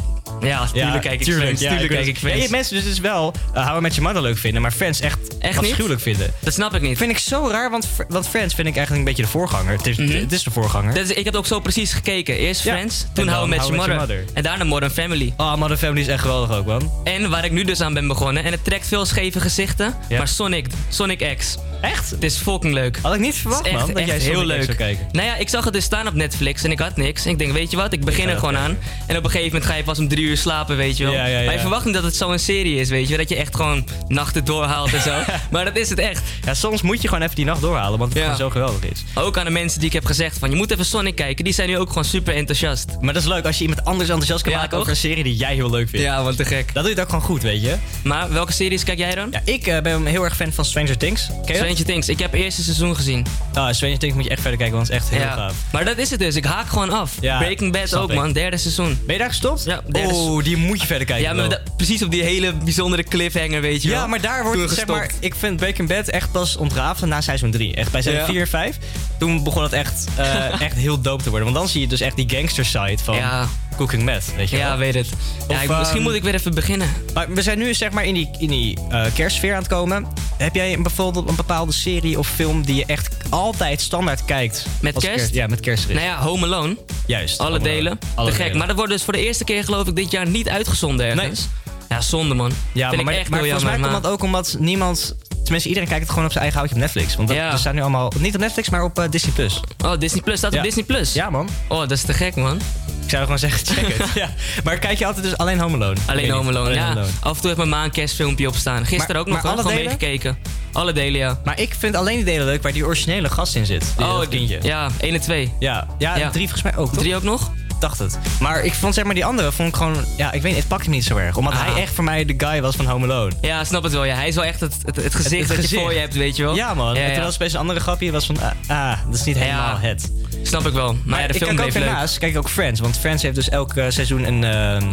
[0.41, 1.61] Ja, tuurlijk kijk ik Friends.
[1.61, 2.37] ja, tuurlijk kijk ik Friends.
[2.37, 4.71] Ja, je mensen dus, dus wel uh, How I Met Your Mother leuk vinden, maar
[4.71, 6.01] Friends echt, Echt niet?
[6.01, 6.33] vinden.
[6.39, 6.97] Dat snap ik niet.
[6.97, 9.71] Vind ik zo raar, want, want Friends vind ik eigenlijk een beetje de voorganger.
[9.77, 10.93] Het is, het is de voorganger.
[10.93, 12.37] Dat is, ik heb ook zo precies gekeken.
[12.37, 12.61] Eerst.
[12.61, 14.15] Friends, En toen dan How I Met How I Your Met Mother.
[14.15, 14.35] Your Mother.
[14.37, 15.33] En daarna Modern Family.
[15.37, 16.91] Oh, Modern Family is echt geweldig ook, man.
[17.03, 18.43] En waar ik nu dus aan ben begonnen.
[18.43, 19.95] En het trekt veel scheve gezichten.
[20.09, 20.17] Ja.
[20.17, 21.57] Maar Sonic, Sonic X.
[21.81, 22.09] Echt?
[22.09, 22.99] Het is fucking leuk.
[23.01, 24.63] Had ik niet verwacht, man, dat jij heel Sonic X leuk.
[24.63, 25.07] zou kijken.
[25.11, 27.25] Nou ja, ik zag het dus staan op Netflix en ik had niks.
[27.25, 28.77] En ik denk, weet je wat, ik begin er gewoon aan.
[29.05, 31.13] En op een gegeven moment ga je pas om drie uur slapen, weet je wel.
[31.13, 31.45] Ja, ja, ja.
[31.45, 33.17] Maar je verwacht niet dat het zo'n serie is, weet je wel.
[33.17, 35.19] Dat je echt gewoon nachten doorhaalt en zo.
[35.51, 36.21] maar dat is het echt.
[36.45, 39.03] Ja, soms moet je gewoon even die nacht doorhalen, want het gewoon zo geweldig is.
[39.13, 41.43] Ook aan de mensen die ik heb gezegd van, je moet even Sonic kijken.
[41.43, 42.97] Die zijn nu ook gewoon super enthousiast.
[43.01, 44.79] Maar dat is leuk als je iemand anders enthousiast kan maken toch?
[44.79, 46.05] over een serie die jij heel leuk vindt.
[46.05, 46.73] Ja, want te gek.
[46.73, 47.75] Dat doe je het ook gewoon goed, weet je.
[48.03, 49.27] Maar welke series kijk jij dan?
[49.31, 51.29] Ja, ik eh, ben heel erg fan van Stranger Things.
[51.45, 51.66] Ken je?
[51.75, 52.09] Stranger Things.
[52.09, 53.25] Ik heb het eerste seizoen gezien.
[53.53, 55.33] Ah, Stranger Things moet je echt verder kijken, want het is echt heel Ja.
[55.35, 55.53] gaaf.
[55.71, 56.35] Maar dat is het dus.
[56.35, 57.11] Ik haak gewoon af.
[57.21, 58.15] Ja, Breaking Bad ook, ik.
[58.15, 58.31] man.
[58.33, 58.99] Derde seizoen.
[59.05, 59.63] Ben je daar gestopt?
[59.63, 61.25] Ja, derde Oh, die moet je verder kijken.
[61.25, 63.97] Ja, maar precies op die hele bijzondere cliffhanger, weet je wel.
[63.99, 67.51] Ja, maar daar wordt zeg maar, ik vind Breaking Bad echt pas ontrafeld na seizoen
[67.51, 67.75] 3.
[67.75, 68.31] Echt bij seizoen Ja.
[68.31, 68.77] 4 en 5.
[69.17, 71.47] Toen begon het echt, eh, echt heel dope te worden.
[71.47, 73.47] Want dan zie je dus echt die gangster side van Ja.
[73.77, 74.65] Cooking Meth, weet je wel.
[74.65, 75.07] Ja, weet het.
[75.47, 76.89] Of, misschien ehm, moet ik weer even beginnen.
[77.13, 80.07] Maar we zijn nu zeg maar in die, in die eh, kerstsfeer aan het komen.
[80.37, 84.65] Heb jij bijvoorbeeld een bepaalde serie of film die je echt altijd standaard kijkt?
[84.81, 85.33] Met kerst?
[85.33, 85.87] Ja, met kerst.
[85.87, 86.77] Nou ja, Home Alone.
[87.05, 87.39] Juist.
[87.39, 87.99] Alle delen.
[88.15, 88.53] Alle Te gek.
[88.53, 91.47] Maar dat wordt dus voor de eerste keer geloof ik dit jaar niet uitgezonden ergens.
[91.89, 92.51] Ja, zonde man.
[92.73, 95.15] Ja, Vind maar, ik echt maar heel volgens mij komt dat ook omdat niemand...
[95.43, 97.15] Tenminste, iedereen kijkt het gewoon op zijn eigen houtje op Netflix.
[97.15, 97.51] Want dat, Ja.
[97.51, 98.11] er staat nu allemaal...
[98.19, 99.31] Niet op Netflix, maar op eh, Disney+.
[99.33, 99.59] Plus.
[99.85, 100.37] Oh, Disney Plus.
[100.37, 100.57] Staat Ja.
[100.57, 101.13] op Disney Plus?
[101.13, 101.49] Ja, man.
[101.67, 102.61] Oh, dat is te gek, man.
[103.07, 104.13] Ik zou gewoon zeggen, check het.
[104.23, 104.29] ja.
[104.63, 105.99] Maar kijk je altijd dus alleen Home Alone?
[106.05, 106.55] Alleen Weet Home niet.
[106.55, 106.87] Alone, Alleen ja.
[106.87, 107.13] Home Alone.
[107.19, 108.85] Af en toe heeft mijn ma een kerstfilmpje opstaan.
[108.85, 109.83] Gisteren Maar- ook nog alle gewoon delen?
[109.83, 110.37] meegekeken.
[110.71, 111.39] Alle delen, ja.
[111.45, 113.93] Maar ik vind alleen die delen leuk waar die originele gast in zit.
[113.97, 114.59] Die, Oh, dat kindje.
[114.61, 115.53] Ja, 1 en 2.
[115.59, 116.29] Ja, ja, Ja.
[116.29, 116.99] drie volgens mij ook, toch?
[117.03, 117.51] Drie ook nog?
[117.79, 118.17] dacht het.
[118.39, 120.05] Maar ik vond zeg maar die andere vond ik gewoon...
[120.17, 121.37] Ja, ik weet niet, het pakte me niet zo erg.
[121.37, 121.61] Omdat Ah.
[121.65, 123.31] hij echt voor mij de guy was van Home Alone.
[123.41, 124.03] Ja, snap het wel.
[124.05, 124.15] Ja.
[124.15, 126.43] Hij is wel echt het, het, het gezicht dat je voor je hebt, weet je
[126.43, 126.55] wel.
[126.55, 126.93] Ja man.
[126.95, 127.13] Ja, en ja.
[127.15, 128.11] toen was opeens een andere grapje.
[128.11, 130.11] was van, ah, ah, dat is niet helemaal het.
[130.43, 130.97] Snap ik wel.
[131.03, 132.79] Maar, ja, de ik film kijk ook daarnaast kijk ik ook Friends.
[132.79, 134.43] Want Friends heeft dus elk eh, seizoen een,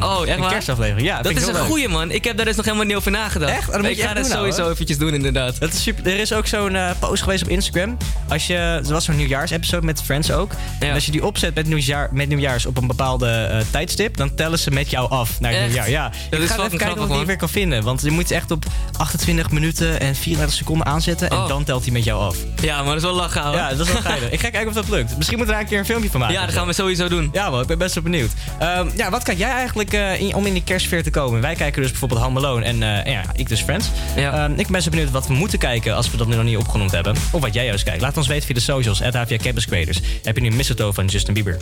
[0.02, 1.06] Oh, echt een kerstaflevering.
[1.06, 1.62] Ja, dat is een leuk.
[1.62, 2.10] goeie, man.
[2.10, 3.52] Ik heb daar dus nog helemaal niet over nagedacht.
[3.52, 3.70] Echt?
[3.72, 4.70] Dan moet ik je ga dat sowieso hoor.
[4.72, 5.60] eventjes doen, inderdaad.
[5.60, 6.06] Dat is super.
[6.12, 7.96] Er is ook zo'n eh, post geweest op Instagram.
[8.28, 10.52] Als je, er was zo'n nieuwjaarsepisode met Friends ook.
[10.78, 14.58] En als je die opzet met, nieuwjaar, met nieuwjaars op een bepaalde tijdstip, dan tellen
[14.58, 15.68] ze met jou af naar het Echt?
[15.68, 15.90] nieuwjaar.
[15.90, 17.82] Ja, Dat ik is ga even kijken grappig, ik die weer kan vinden.
[17.82, 18.64] Want je moet echt op
[18.98, 21.30] 28 minuten en 34 seconden aanzetten.
[21.30, 21.48] En Oh.
[21.48, 22.36] dan telt hij met jou af.
[22.62, 23.52] Ja, maar dat is wel lachen.
[23.52, 24.30] Ja, dat is wel geinig.
[24.30, 25.16] ik ga kijken of dat lukt.
[25.16, 26.34] Misschien moeten we daar een keer een filmpje van maken.
[26.36, 27.28] Ja, dat gaan we sowieso doen.
[27.32, 28.30] Ja man, ik ben best wel benieuwd.
[28.58, 31.40] Ehm, ja, wat kijk jij eigenlijk eh, in- om in die kerstsfeer te komen?
[31.40, 33.88] Wij kijken dus bijvoorbeeld Home Alone en eh, ja, ik dus Friends.
[34.16, 36.44] Ehm, ik ben best wel benieuwd wat we moeten kijken als we dat nu nog
[36.44, 37.16] niet opgenoemd hebben.
[37.32, 38.00] Of wat jij juist kijkt.
[38.00, 40.00] Laat ons weten via de socials, at HVA Campus Creators.
[40.22, 41.56] Heb je nu Mistletoe van Justin Bieber.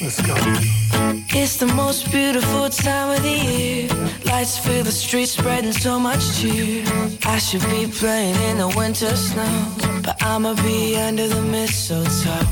[0.00, 1.07] Let's go.
[1.30, 3.88] It's the most beautiful time of the year.
[4.24, 6.84] Lights fill the streets, spreading so much cheer.
[7.26, 9.66] I should be playing in the winter snow,
[10.02, 12.46] but I'ma be under the mistletoe.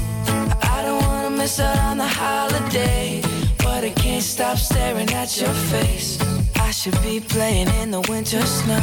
[0.63, 3.23] I don't wanna miss out on the holiday,
[3.59, 6.19] but I can't stop staring at your face.
[6.57, 8.83] I should be playing in the winter snow,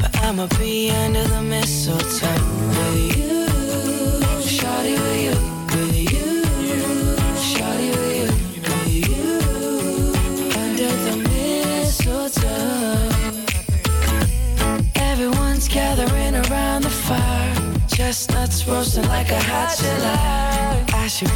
[0.00, 2.07] but I'ma be under the mistletoe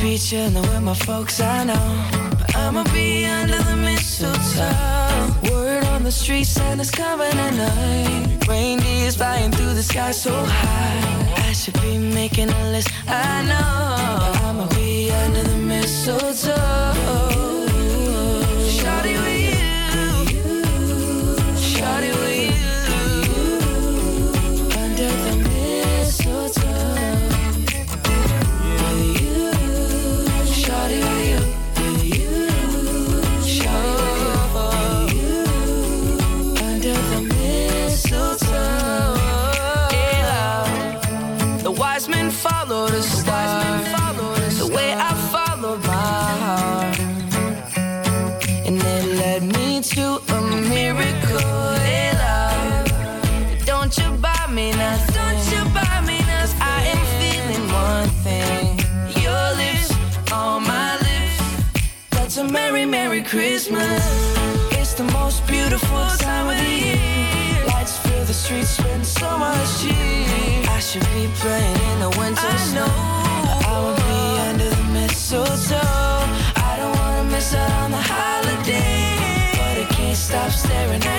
[0.03, 2.09] be chilling with my folks, I know,
[2.57, 5.55] I'ma be under the mistletoe.
[5.55, 8.49] Word on the street, Santa's coming at night.
[8.49, 11.49] Reindeer's flying through the sky so high.
[11.49, 16.92] I should be making a list, I know, I'ma be under the mistletoe.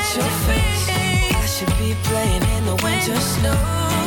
[0.03, 0.89] At your face.
[1.35, 4.02] I should be playing in the winter snow.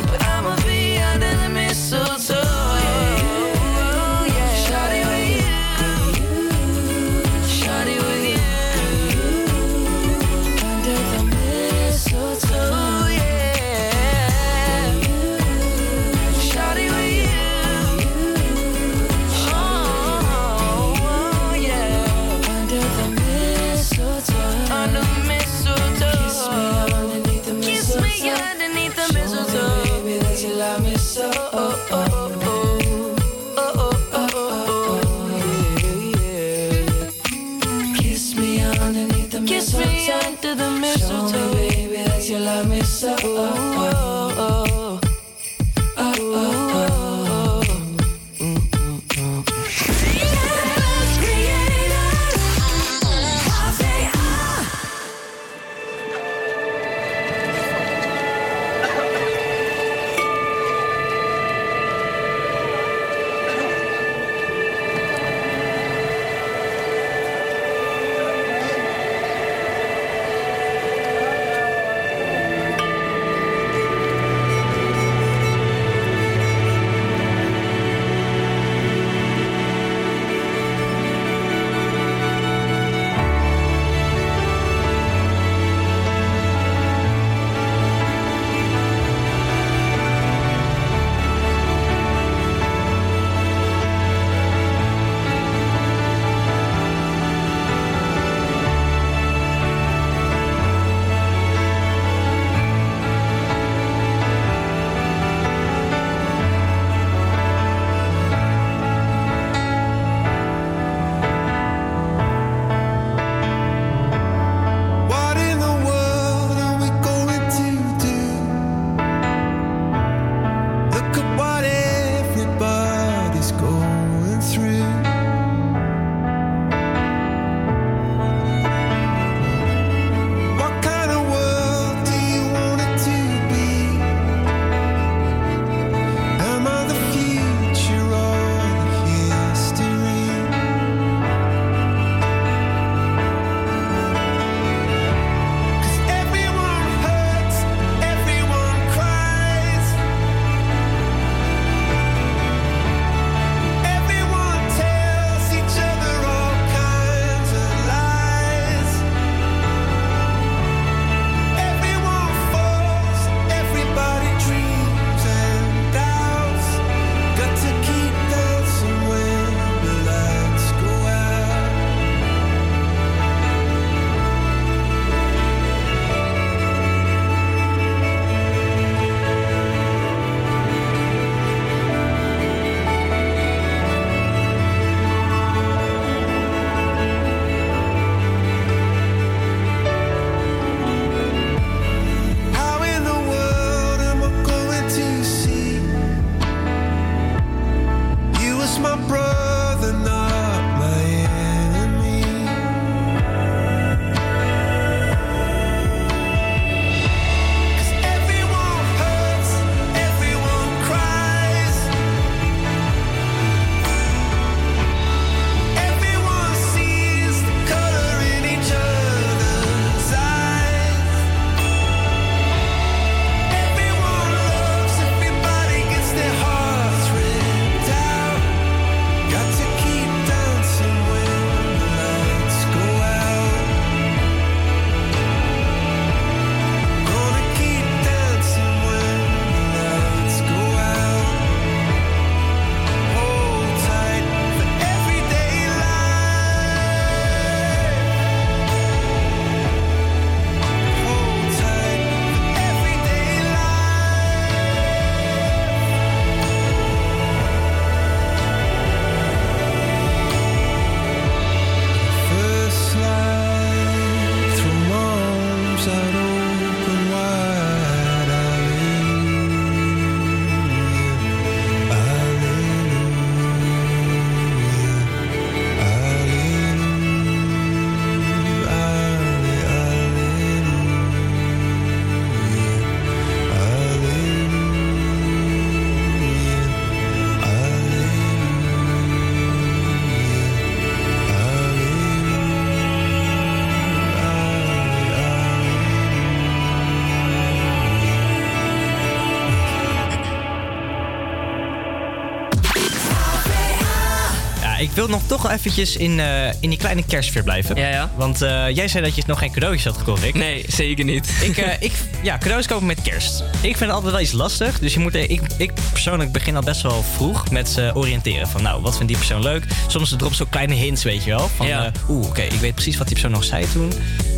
[304.97, 307.75] Wil nog toch eventjes in, eh, in die kleine kerstsfeer blijven.
[307.75, 308.11] Ja, ja.
[308.15, 310.33] Want eh, jij zei dat je nog geen cadeautjes had gekocht, Rick.
[310.33, 311.29] Nee, zeker niet.
[311.41, 311.91] Ik, eh, ik,
[312.21, 313.43] ja, cadeaus kopen met kerst.
[313.61, 314.79] Ik vind het altijd wel iets lastig.
[314.79, 318.47] Dus je moet, ik, ik persoonlijk begin al best wel vroeg met oriënteren.
[318.47, 319.63] Van nou, wat vindt die persoon leuk?
[319.87, 321.49] Soms drop zo kleine hints, weet je wel.
[321.55, 321.85] Van Ja.
[321.85, 323.91] eh, oeh, oké, ik weet precies wat die persoon nog zei toen.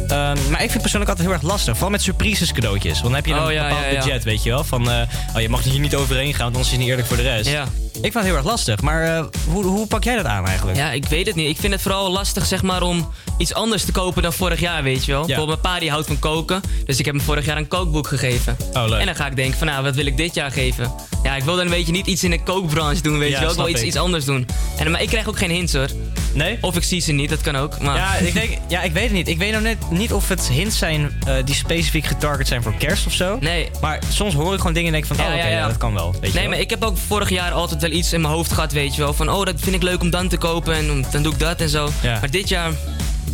[0.07, 1.73] Ehm, maar ik vind persoonlijk altijd heel erg lastig.
[1.73, 2.91] Vooral met surprises cadeautjes.
[2.91, 4.63] Want dan heb je een Oh, ja, bepaald budget, weet je wel.
[4.63, 4.89] Van,
[5.35, 7.23] oh, je mag hier niet overheen gaan, want anders is het niet eerlijk voor de
[7.23, 7.49] rest.
[7.49, 7.65] Ja.
[8.01, 8.81] Ik vind het heel erg lastig.
[8.81, 10.77] Maar eh, hoe, hoe pak jij dat aan eigenlijk?
[10.77, 11.49] Ja, ik weet het niet.
[11.49, 14.83] Ik vind het vooral lastig zeg maar, om iets anders te kopen dan vorig jaar,
[14.83, 15.25] weet je wel.
[15.25, 16.61] Bijvoorbeeld mijn pa die houdt van koken.
[16.85, 18.57] Dus ik heb hem vorig jaar een kookboek gegeven.
[18.73, 18.99] Oh, leuk.
[18.99, 20.91] En dan ga ik denken van nou, wat wil ik dit jaar geven?
[21.23, 23.41] Ja, ik wil dan een beetje niet iets in de kookbranche doen, weet Ja, je
[23.41, 23.51] wel.
[23.51, 23.87] Ik wil iets, ik.
[23.87, 24.47] iets anders doen.
[24.77, 25.87] En, maar ik krijg ook geen hints hoor.
[26.33, 26.57] Nee?
[26.61, 27.79] Of ik zie ze niet, dat kan ook.
[27.79, 27.95] Maar...
[27.95, 29.27] Ja, ik denk, ja, ik weet het niet.
[29.27, 32.73] Ik weet nog net niet of het hints zijn eh, die specifiek getarget zijn voor
[32.73, 33.37] kerst of zo.
[33.39, 33.69] Nee.
[33.81, 35.93] Maar soms hoor ik gewoon dingen en denk van, oh, Ja, oké, ja, dat kan
[35.93, 36.11] wel.
[36.11, 36.49] Weet je nee, wel.
[36.49, 39.01] maar ik heb ook vorig jaar altijd wel iets in mijn hoofd gehad, weet je
[39.01, 39.13] wel.
[39.13, 41.61] Van, oh, dat vind ik leuk om dan te kopen en dan doe ik dat
[41.61, 41.89] en zo.
[42.03, 42.71] Maar dit jaar,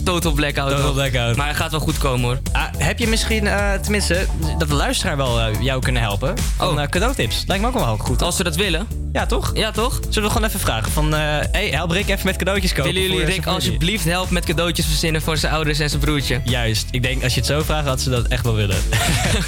[0.05, 0.69] total blackout.
[0.69, 1.35] Total blackout.
[1.35, 2.39] Maar het gaat wel goed komen hoor.
[2.51, 4.25] Ah, heb je misschien, eh, tenminste,
[4.57, 6.33] dat de luisteraar wel eh, jou kunnen helpen?
[6.57, 7.43] Van eh, cadeautips.
[7.47, 8.21] Lijkt me ook wel goed.
[8.21, 8.25] Oh.
[8.25, 8.87] Als ze dat willen.
[9.13, 9.51] Ja, toch?
[9.53, 9.99] Ja, toch?
[10.09, 12.93] Zullen we gewoon even vragen van, hey, help Rick even met cadeautjes kopen.
[12.93, 16.41] Willen jullie Rick alsjeblieft helpen met cadeautjes verzinnen voor zijn ouders en zijn broertje?
[16.43, 16.87] Juist.
[16.91, 18.77] Ik denk, als je het zo vraagt, had ze dat echt wel willen.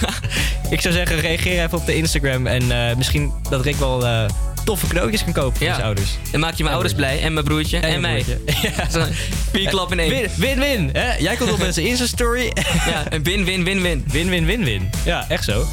[0.70, 2.48] ik zou zeggen, reageer even op de Instagram.
[2.48, 4.28] En misschien dat Rick wel
[4.68, 5.74] toffe cadeautjes kan kopen voor Ja.
[5.74, 6.10] zijn ouders.
[6.32, 8.24] Dan maak je mijn ouders blij en mijn broertje en, je mij.
[8.24, 8.72] broertje.
[9.00, 9.04] Zo,
[9.52, 10.10] Vier klap in één.
[10.10, 10.92] Win- Win-win.
[11.20, 12.52] Jij komt op met zijn Insta-story.
[12.86, 14.04] Ja, een win-win-win-win.
[14.12, 14.90] Win-win-win-win.
[15.06, 15.66] Ja, echt zo.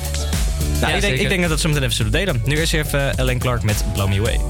[0.81, 2.43] Nou, ik, denk, ik denk dat we zo meteen even zullen delen.
[2.45, 4.41] Nu eerst even Ellen Clark met Blow Me Away.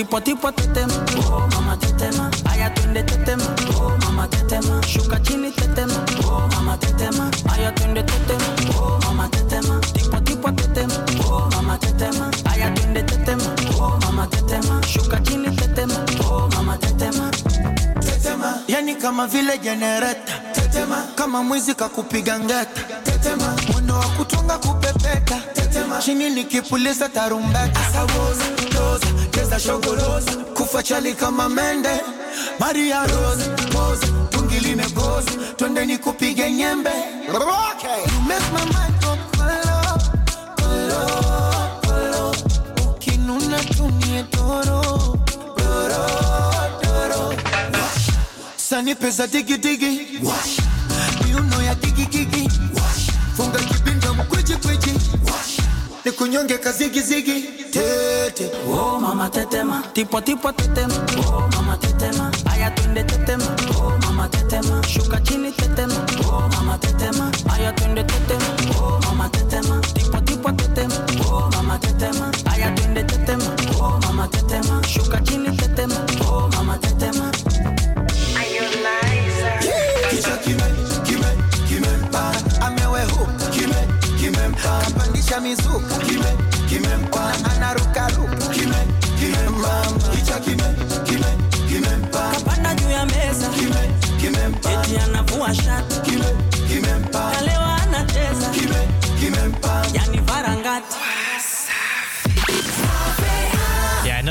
[0.00, 0.94] Tipo tipo tetema,
[1.28, 2.30] oh mama tetema.
[2.50, 3.44] Aya twende tetema,
[3.76, 4.80] oh mama tetema.
[4.86, 5.92] Shuka chini tetema,
[6.24, 7.30] oh mama tetema.
[7.52, 8.44] Aya twende tetema,
[8.80, 9.78] oh mama tetema.
[9.92, 10.94] Tipo tipo tetema,
[11.28, 12.30] oh mama tetema.
[12.50, 13.44] Aya twende tetema,
[13.78, 14.80] oh mama tetema.
[14.88, 15.94] Shuka chini tetema,
[16.24, 17.30] oh mama tetema.
[18.00, 25.40] tetema yani kama vile jenereta tetema kama mwizi kakupiga ngeta tetema mwendo wa kutunga kupepeta
[25.54, 27.80] tetema chini nikipuliza tarumbeta
[29.60, 32.00] shogoloza kufa chali kama mende.
[32.58, 36.90] Maria rose pose tungi limegozi twende nikupige nyembe.
[37.28, 38.04] Okay.
[38.12, 39.78] you make my mind go kolo
[40.56, 41.02] kolo
[41.86, 42.34] kolo
[42.90, 44.82] ukinuna tunie toro
[45.56, 46.06] toro
[46.82, 47.34] toro.
[48.56, 50.20] Sani pesa digi digi.
[51.24, 53.10] Miuno ya digi Wash.
[53.36, 54.90] funga kibinda mkweji kweji
[55.24, 55.58] Wash.
[56.04, 57.59] Nikunyonge kazigi zigi
[58.72, 63.44] Oh mama tetema, tipo tipo tetema, oh mama tetema, aya twende tetema,
[63.76, 65.94] oh mama tetema, shuka chini tetema,
[66.28, 67.30] oh mama tetema,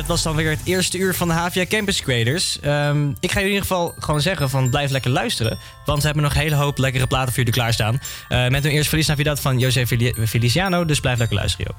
[0.10, 2.60] was dan weer het eerste uur van de HVA Campus Creators.
[2.60, 5.58] Ehm, ik ga jullie in ieder geval gewoon zeggen van blijf lekker luisteren.
[5.86, 8.02] Want we hebben nog een hele hoop lekkere platen voor jullie klaarstaan.
[8.30, 10.86] Eh met hun eerst Feliz Navidad van José Feli- Feliciano.
[10.86, 11.79] Dus blijf lekker luisteren, joh.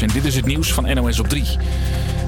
[0.00, 1.44] En dit is het nieuws van NOS op 3.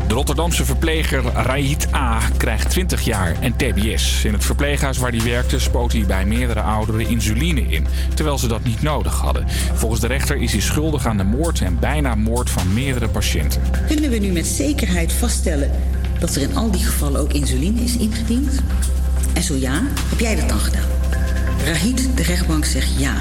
[0.08, 4.24] De Rotterdamse verpleger Raid A krijgt 20 jaar en TBS.
[4.24, 8.48] In het verpleeghuis waar hij werkte spoot hij bij meerdere ouderen insuline in, terwijl ze
[8.48, 9.46] dat niet nodig hadden.
[9.74, 13.62] Volgens de rechter is hij schuldig aan de moord en bijna moord van meerdere patiënten.
[13.86, 15.70] Kunnen we nu met zekerheid vaststellen
[16.18, 18.60] dat er in al die gevallen ook insuline is ingediend?
[19.32, 20.88] En zo ja, heb jij dat dan gedaan?
[21.64, 23.14] Rahid, de rechtbank, zegt ja.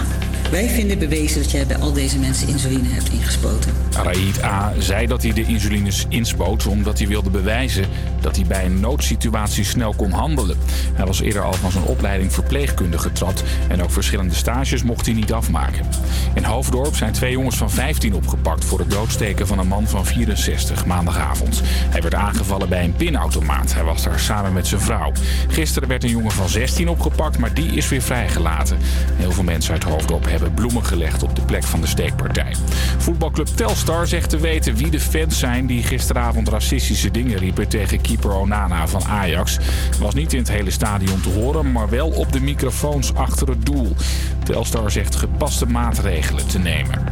[0.52, 3.79] Wij vinden bewezen dat jij bij al deze mensen insuline hebt ingespoten.
[3.96, 7.86] Raid A zei dat hij de insulines inspoot omdat hij wilde bewijzen
[8.22, 10.58] dat hij bij een noodsituatie snel kon handelen.
[10.94, 15.16] Hij was eerder al van zijn opleiding verpleegkunde getrapt en ook verschillende stages mocht hij
[15.16, 15.86] niet afmaken.
[16.34, 20.06] In Hoofddorp zijn twee jongens van 15 opgepakt voor het doodsteken van een man van
[20.06, 21.62] 64 maandagavond.
[21.66, 23.74] Hij werd aangevallen bij een pinautomaat.
[23.74, 25.12] Hij was daar samen met zijn vrouw.
[25.48, 28.78] Gisteren werd een jongen van 16 opgepakt, maar die is weer vrijgelaten.
[29.16, 32.56] Heel veel mensen uit Hoofddorp hebben bloemen gelegd op de plek van de steekpartij.
[32.98, 38.02] Voetbalclub Telstar zegt te weten wie de fans zijn die gisteravond racistische dingen riepen tegen
[38.02, 39.58] keeper Onana van Ajax.
[40.00, 43.66] Was niet in het hele stadion te horen, maar wel op de microfoons achter het
[43.66, 43.96] doel.
[44.44, 47.04] Telstar zegt gepaste maatregelen te nemen.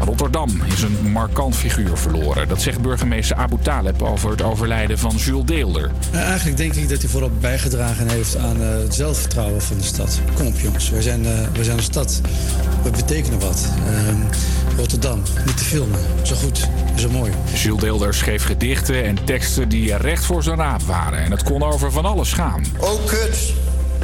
[0.00, 2.48] Rotterdam is een markant figuur verloren.
[2.48, 5.90] Dat zegt burgemeester Abu Taleb over het overlijden van Jules Deelder.
[6.12, 10.20] Eigenlijk denk ik dat hij vooral bijgedragen heeft aan eh, het zelfvertrouwen van de stad.
[10.34, 12.20] Kom op jongens, wij zijn, eh, wij zijn een stad.
[12.84, 13.68] We betekenen wat.
[13.86, 14.16] Ehm,
[14.76, 16.00] Rotterdam, niet te filmen.
[16.22, 17.32] Zo goed, zo mooi.
[17.54, 21.18] Jules Deelder schreef gedichten en teksten die recht voor zijn raap waren.
[21.18, 22.64] En het kon over van alles gaan.
[22.78, 23.52] O kut,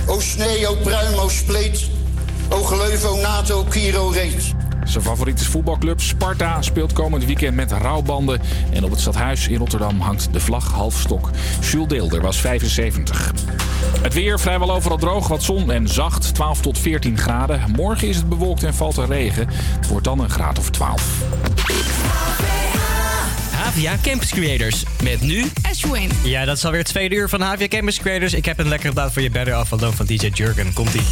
[0.06, 1.88] o snee, o pruim, o spleet.
[2.48, 4.54] O geleuven, o nato, o kiro reet.
[4.90, 8.40] Zijn favoriete voetbalclub Sparta speelt komend weekend met rouwbanden.
[8.72, 11.30] En op het stadhuis in Rotterdam hangt de vlag halfstok.
[11.60, 13.32] Jules Deelder was 75.
[14.02, 16.34] Het weer vrijwel overal droog, wat zon en zacht.
[16.34, 17.60] 12 tot 14 graden.
[17.76, 19.48] Morgen is het bewolkt en valt er regen.
[19.50, 21.22] Het wordt dan een graad of 12.
[23.50, 24.84] HVA Campus Creators.
[25.02, 25.44] Met nu...
[25.70, 26.10] Ashwin.
[26.22, 28.34] Ja, dat is alweer het tweede uur van HVA Campus Creators.
[28.34, 30.72] Ik heb een lekkere plaat voor je Better Off Alone van DJ Jurgen.
[30.72, 31.02] Komt-ie.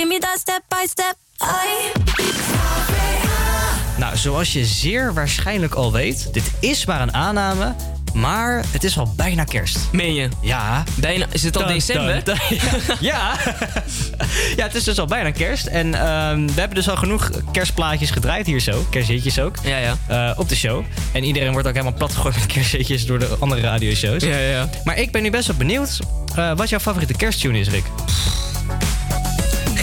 [0.00, 1.16] Give me that step by step?
[1.42, 1.92] I.
[3.98, 7.74] Nou, zoals je zeer waarschijnlijk al weet, dit is maar een aanname,
[8.14, 9.78] maar het is al bijna kerst.
[9.92, 10.28] Meen je?
[10.40, 10.84] Ja.
[10.94, 12.24] Bijna, is het al Dun, december?
[12.24, 12.58] dun, dun.
[13.10, 13.36] ja.
[14.56, 15.66] ja, het is dus al bijna kerst.
[15.66, 18.86] En ehm, we hebben dus al genoeg kerstplaatjes gedraaid hier zo.
[18.90, 19.56] Kersthitjes ook.
[19.62, 19.96] Ja, ja.
[20.06, 20.84] eh, op de show.
[21.12, 24.22] En iedereen wordt ook helemaal plat gegooid met kersthitjes door de andere radioshows.
[24.22, 24.68] Ja, ja.
[24.84, 25.98] Maar ik ben nu best wel benieuwd
[26.34, 27.84] eh, wat jouw favoriete kersttune is, Rick.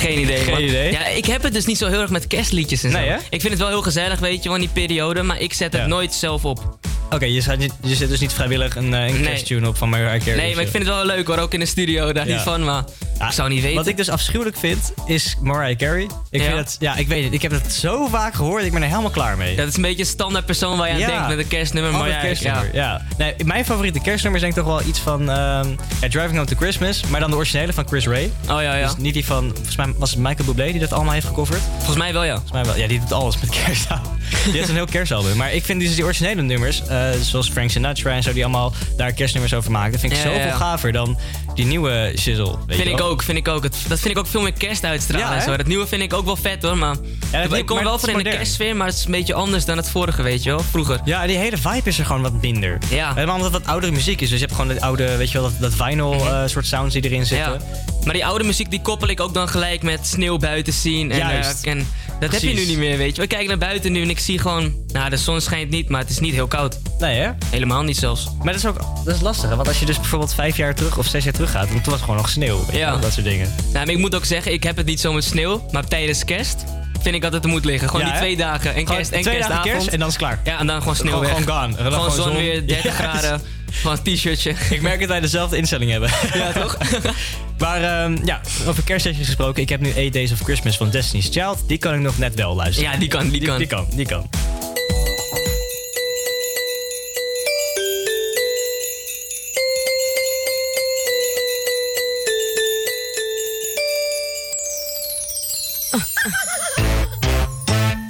[0.08, 0.92] Geen idee, Geen idee?
[0.92, 2.98] Ja, ik heb het dus niet zo heel erg met kerstliedjes en zo.
[2.98, 3.16] Nee, hè?
[3.30, 5.82] Ik vind het wel heel gezellig, weet je, van die periode, maar ik zet het
[5.82, 5.88] Ja.
[5.88, 6.78] nooit zelf op.
[7.12, 9.22] Oké, je, zet je zet dus niet vrijwillig een, eh, een Nee.
[9.24, 10.36] kersttune op van Mariah Carey.
[10.36, 12.34] Nee, maar ik vind het wel leuk hoor, ook in de studio, daar Ja.
[12.34, 12.84] niet van, maar
[13.26, 13.77] ik zou niet weten.
[13.77, 16.07] Wat ik dus afschuwelijk vind, is Mariah Carey.
[16.30, 16.45] Ik Ja?
[16.45, 17.34] vind het, ja, ik weet het.
[17.34, 19.56] Ik heb het zo vaak gehoord, ik ben er helemaal klaar mee.
[19.56, 21.07] Dat is een beetje een standaard persoon waar je aan Ja.
[21.07, 23.02] denkt met een kerstnummer, Altijd ja, kerstnummer, ja.
[23.18, 26.56] Nee, mijn favoriete kerstnummer is denk ik toch wel iets van ehm, Driving Home to
[26.56, 28.31] Christmas, maar dan de originele van Chris Ray.
[28.49, 28.85] Oh ja, ja.
[28.85, 31.61] Dus niet die van, volgens mij was het Michael Bublé die dat allemaal heeft gecoverd.
[31.77, 32.31] Volgens mij wel, ja.
[32.31, 32.77] Volgens mij wel.
[32.77, 33.88] Ja, die doet alles met kerst.
[34.45, 35.38] die heeft een heel kerstalbum.
[35.38, 38.73] Maar ik vind dus die originele nummers, eh, zoals Frank Sinatra en zo, die allemaal
[38.98, 41.18] daar kerstnummers over maken, vind ik zoveel gaver dan
[41.56, 42.45] die nieuwe shizzle.
[42.45, 43.07] Weet Vind je ik wel?
[43.08, 43.64] Ook, vind ik ook.
[43.64, 45.58] Het, dat vind ik ook veel meer kerst uitstralen Ja, en zo.
[45.58, 46.96] Dat nieuwe vind ik ook wel vet hoor, maar...
[47.32, 49.34] dat ik nieuw- kom maar wel is in de kerstsfeer, maar het is een beetje
[49.34, 51.00] anders dan het vorige, weet je wel, vroeger.
[51.06, 52.78] Ja, die hele vibe is er gewoon wat minder.
[52.90, 53.14] Ja.
[53.14, 54.30] Helemaal omdat het wat oudere muziek is.
[54.30, 56.94] Dus je hebt gewoon de oude, weet je wel, dat, dat vinyl eh, soort sounds
[56.94, 57.52] die erin zitten.
[57.52, 57.64] Mhm.
[57.70, 57.96] Ja.
[58.04, 61.12] Maar die oude muziek die koppel ik ook dan gelijk met sneeuw buiten zien.
[61.12, 61.66] En, Juist.
[61.66, 61.88] en
[62.19, 63.22] dat heb je nu niet meer, weet je.
[63.22, 64.73] We kijken naar buiten nu en ik zie gewoon...
[64.88, 66.77] Nou, de zon schijnt niet, maar het is niet heel koud.
[66.99, 67.30] Nee, hè?
[67.49, 68.26] Helemaal niet zelfs.
[68.38, 69.56] Maar dat is ook dat is lastig, hè?
[69.56, 71.84] Want als je dus bijvoorbeeld vijf jaar terug of zes jaar terug gaat, dan toen
[71.84, 72.65] was het gewoon nog sneeuw.
[72.65, 73.53] weet je Dat soort dingen.
[73.73, 75.65] Nou, maar ik moet ook zeggen, ik heb het niet zo met sneeuw.
[75.72, 76.64] Maar tijdens kerst
[77.02, 77.89] vind ik dat het er moet liggen.
[77.89, 78.76] Gewoon Ja, die twee dagen.
[78.76, 79.72] En kerst en twee dagen kerstavond.
[79.72, 80.39] kerst en dan is het klaar.
[80.44, 81.38] Ja, en dan gewoon sneeuw Gewoon- weg.
[81.44, 81.76] gewoon gone.
[81.76, 82.35] Gewoon, gewoon zon zon.
[82.35, 83.41] weer, 30 Ja, graden.
[83.72, 84.56] Gewoon een t-shirtje.
[84.69, 86.10] Ik merk dat wij dezelfde instelling hebben.
[86.34, 86.77] Ja, toch?
[87.60, 89.61] maar ehm, ja, over kerstliedjes gesproken.
[89.61, 91.64] Ik heb nu Eight Days of Christmas van Destiny's Child.
[91.68, 92.91] Die kan ik nog net wel luisteren.
[92.91, 93.57] Ja, die kan, die kan.
[93.57, 94.30] Die kan, die kan.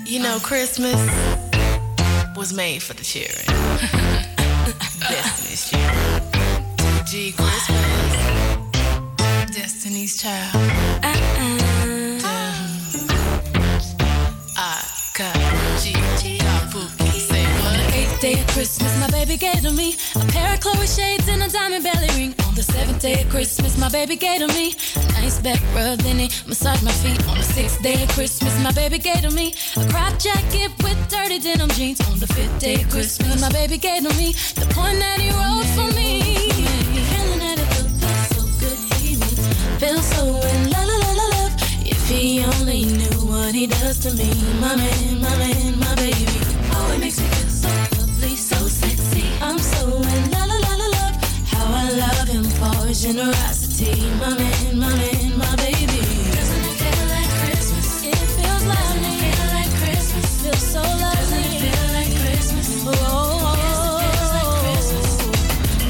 [0.06, 0.96] You know, Christmas
[2.36, 4.26] was made for the children.
[5.10, 7.06] Destiny's children.
[7.06, 8.16] G Christmas.
[9.56, 10.52] Destiny's child.
[14.58, 14.84] I
[15.18, 15.47] got
[18.20, 21.50] day of Christmas, my baby gave to me a pair of Chloe shades and a
[21.50, 22.34] diamond belly ring.
[22.48, 26.00] On the seventh day of Christmas, my baby gave to me a nice back rub,
[26.00, 27.20] then my feet.
[27.28, 30.98] On the sixth day of Christmas, my baby gave to me a crop jacket with
[31.10, 32.02] dirty denim jeans.
[32.10, 35.30] On the fifth day of Christmas, my baby gave to me the point that he
[35.38, 36.22] wrote for me.
[37.12, 39.16] Feeling that it feels so good, he
[39.80, 41.54] feel so in la la la la love.
[41.86, 46.47] If he only knew what he does to me, my man, my man, my baby.
[49.40, 51.16] I'm so in la la la la love.
[51.46, 56.02] How I love him for his generosity, my man, my man, my baby.
[56.36, 58.06] Doesn't it feel like Christmas?
[58.06, 59.14] It feels lovely.
[59.22, 60.28] Feel like Christmas.
[60.42, 61.14] Feels so lovely.
[61.14, 62.68] Doesn't it feel like Christmas?
[62.88, 63.82] Oh, yes,
[64.42, 64.90] it feels.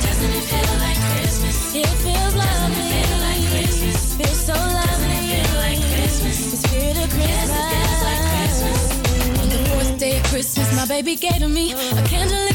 [0.06, 1.58] Doesn't it feel like Christmas?
[1.76, 2.90] It feels lovely.
[2.92, 3.98] Feel like Christmas.
[4.20, 5.22] Feels so lovely.
[5.32, 6.38] Feel like Christmas.
[6.52, 8.56] The spirit of Christmas.
[9.40, 12.47] On the fourth day of Christmas, my baby gave to me a candlelit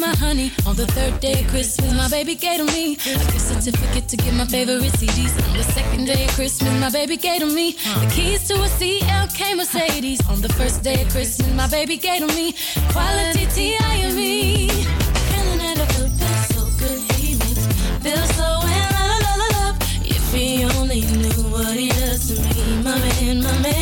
[0.00, 0.50] my honey.
[0.66, 4.16] On the third day of Christmas, my baby gave to me a gift certificate to
[4.16, 5.32] get my favorite CDs.
[5.48, 8.68] On the second day of Christmas, my baby gave to me the keys to a
[8.78, 10.20] CLK Mercedes.
[10.28, 12.54] On the first day of Christmas, my baby gave to me
[12.92, 14.68] quality T.I.M.E.
[14.68, 17.74] Feeling that I feel, feel so good, he makes me
[18.04, 19.76] feel so in la la la love.
[20.16, 23.79] If he only knew what he does to me, my man, my man,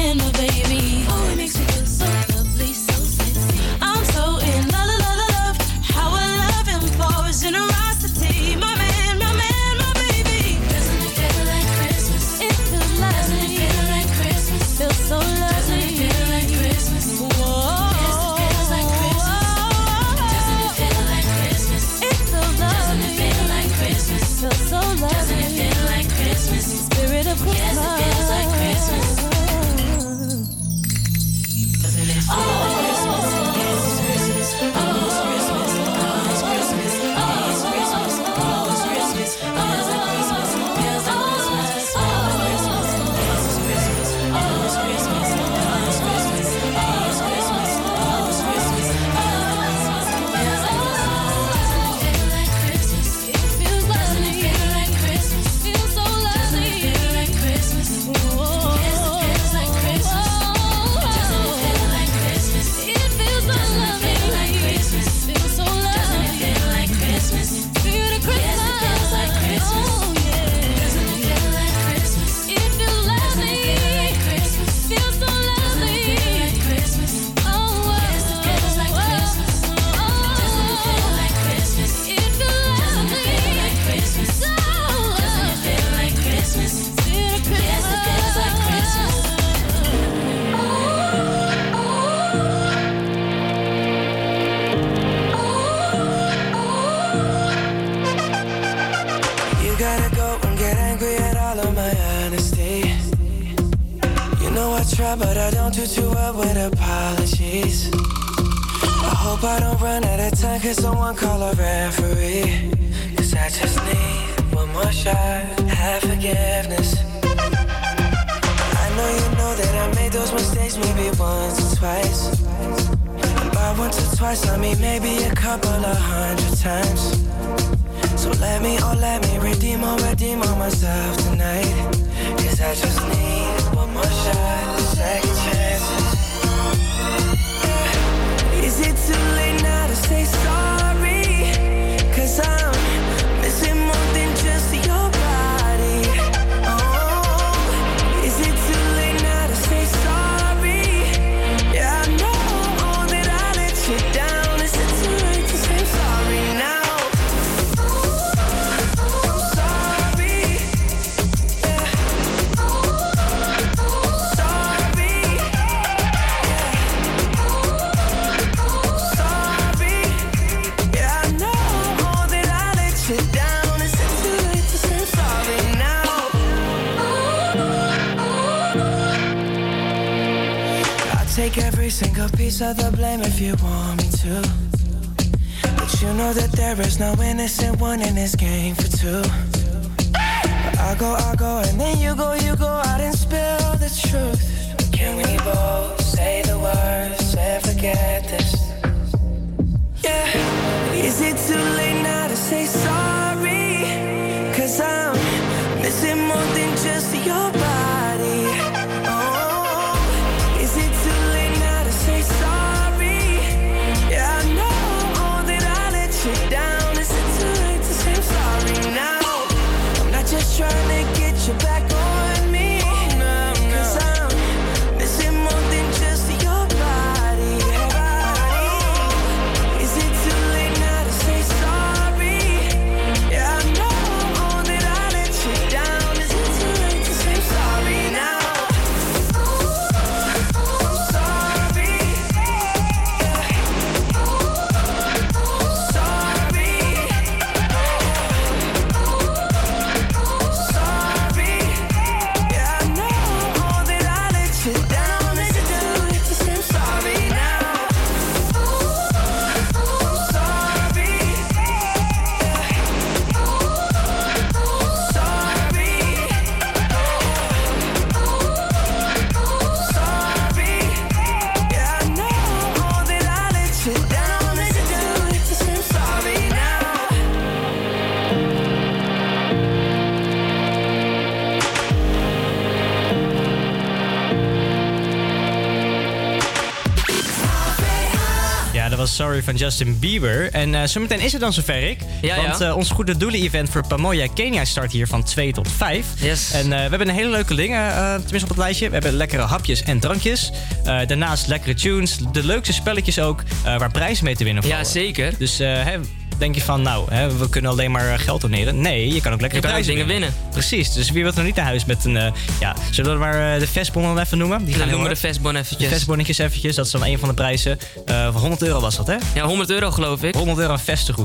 [289.19, 290.53] Sorry van Justin Bieber.
[290.53, 291.99] En eh, zometeen is het dan zover, ik.
[292.23, 292.69] Ja, Want ja.
[292.69, 296.07] eh, ons Goede Doelen-event voor Pamoja Kenia start hier van 2 tot 5.
[296.21, 296.53] Yes.
[296.53, 298.87] En eh, we hebben een hele leuke dingen, tenminste op het lijstje.
[298.87, 300.53] We hebben lekkere hapjes en drankjes.
[300.85, 302.19] Daarnaast lekkere tunes.
[302.33, 304.79] De leukste spelletjes ook, waar prijzen mee te winnen vallen.
[304.79, 305.33] Ja, zeker.
[305.39, 305.99] Dus hè,
[306.39, 308.81] denk je van, nou, hè, we kunnen alleen maar eh, geld doneren.
[308.81, 310.35] Nee, je kan ook lekker prijzen dingen winnen.
[310.51, 312.17] Precies, dus wie wil er niet naar huis met een...
[312.17, 314.65] eh, ja, zullen we maar eh, de vestbonnen dan even noemen?
[314.65, 315.79] Die heel noemen we de vestbon eventjes.
[315.89, 317.79] De vestbonnetjes eventjes, dat is dan een van de prijzen.
[318.07, 319.17] Van 100 euro was dat, hè?
[319.35, 320.35] Ja, 100 euro geloof ik.
[320.35, 320.81] 100 euro aan.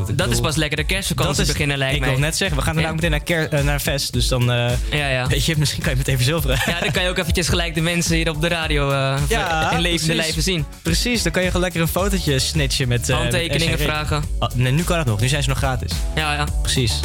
[0.08, 2.10] Ik Dat is pas lekker de kerstvakantie beginnen lijkt Ik mij.
[2.10, 2.96] wil net zeggen, we gaan daarna Ja.
[2.96, 4.14] ook meteen naar, ker, naar Vest.
[4.14, 5.28] Dus dan, Ja, ja.
[5.28, 6.62] weet je, misschien kan je meteen verzilveren.
[6.66, 9.80] Ja, dan kan je ook eventjes gelijk de mensen hier op de radio eh in
[9.82, 10.66] levende lijven zien.
[10.82, 13.12] Precies, dan kan je gewoon lekker een fotootje snitchen met...
[13.12, 14.24] Handtekeningen vragen.
[14.40, 15.20] Oh, nee, nu kan nog.
[15.20, 15.92] Nu zijn ze nog gratis.
[16.16, 16.46] Ja, ja.
[16.62, 17.00] Precies.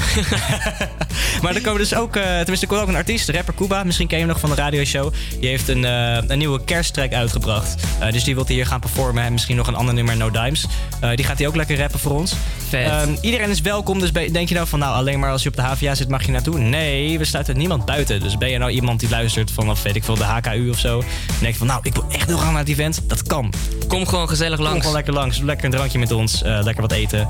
[1.42, 3.84] maar er komen dus ook, eh, tenminste, er komt ook een artiest, rapper Kuba.
[3.84, 5.12] Misschien ken je hem nog van de radioshow.
[5.40, 7.82] Die heeft een, eh, een nieuwe kersttrack uitgebracht.
[8.00, 9.22] Eh, dus die wil hier gaan performen.
[9.24, 10.66] En misschien nog een ander nummer, No Dimes.
[11.14, 12.32] Die gaat hij ook lekker rappen voor ons.
[12.70, 13.98] Ehm, iedereen is welkom.
[14.00, 16.08] Dus ben- denk je nou van, nou, alleen maar als je op de HVA zit
[16.08, 16.58] mag je naartoe?
[16.58, 18.20] Nee, we sluiten niemand buiten.
[18.20, 20.98] Dus ben je nou iemand die luistert vanaf, weet ik veel, de HKU of zo.
[21.00, 21.04] En
[21.40, 23.00] denk je van, nou, ik wil echt heel graag naar het event.
[23.06, 23.52] Dat kan.
[23.88, 24.78] Kom gewoon gezellig Kom langs.
[24.80, 25.38] gewoon lekker langs.
[25.38, 26.42] Lekker een drankje met ons.
[26.44, 27.26] lekker wat eten.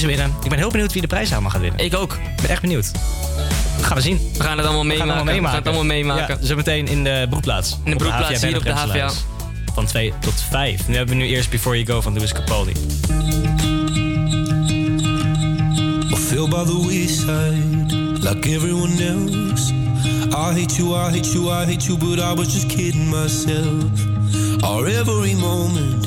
[0.00, 0.42] Prijzen winnen.
[0.42, 1.84] Ik ben heel benieuwd wie de prijs allemaal gaat winnen.
[1.84, 2.12] Ik ook.
[2.12, 2.92] Ik ben echt benieuwd.
[3.76, 4.20] Dat gaan we zien.
[4.36, 5.42] We gaan het allemaal We gaan meemaken.
[5.42, 6.38] We gaan het allemaal meemaken.
[6.40, 7.78] Ja, zometeen in de broedplaats.
[7.84, 9.10] In de broedplaats hier op de HVA.
[9.74, 10.88] Van 2 tot 5.
[10.88, 12.72] Nu hebben we nu eerst Before You Go van Louis Capaldi.
[16.12, 19.72] I feel by the wayside like everyone else.
[20.32, 23.84] I hate you, I hate you, I hate you, but I was just kidding myself.
[24.60, 26.06] Our every moment,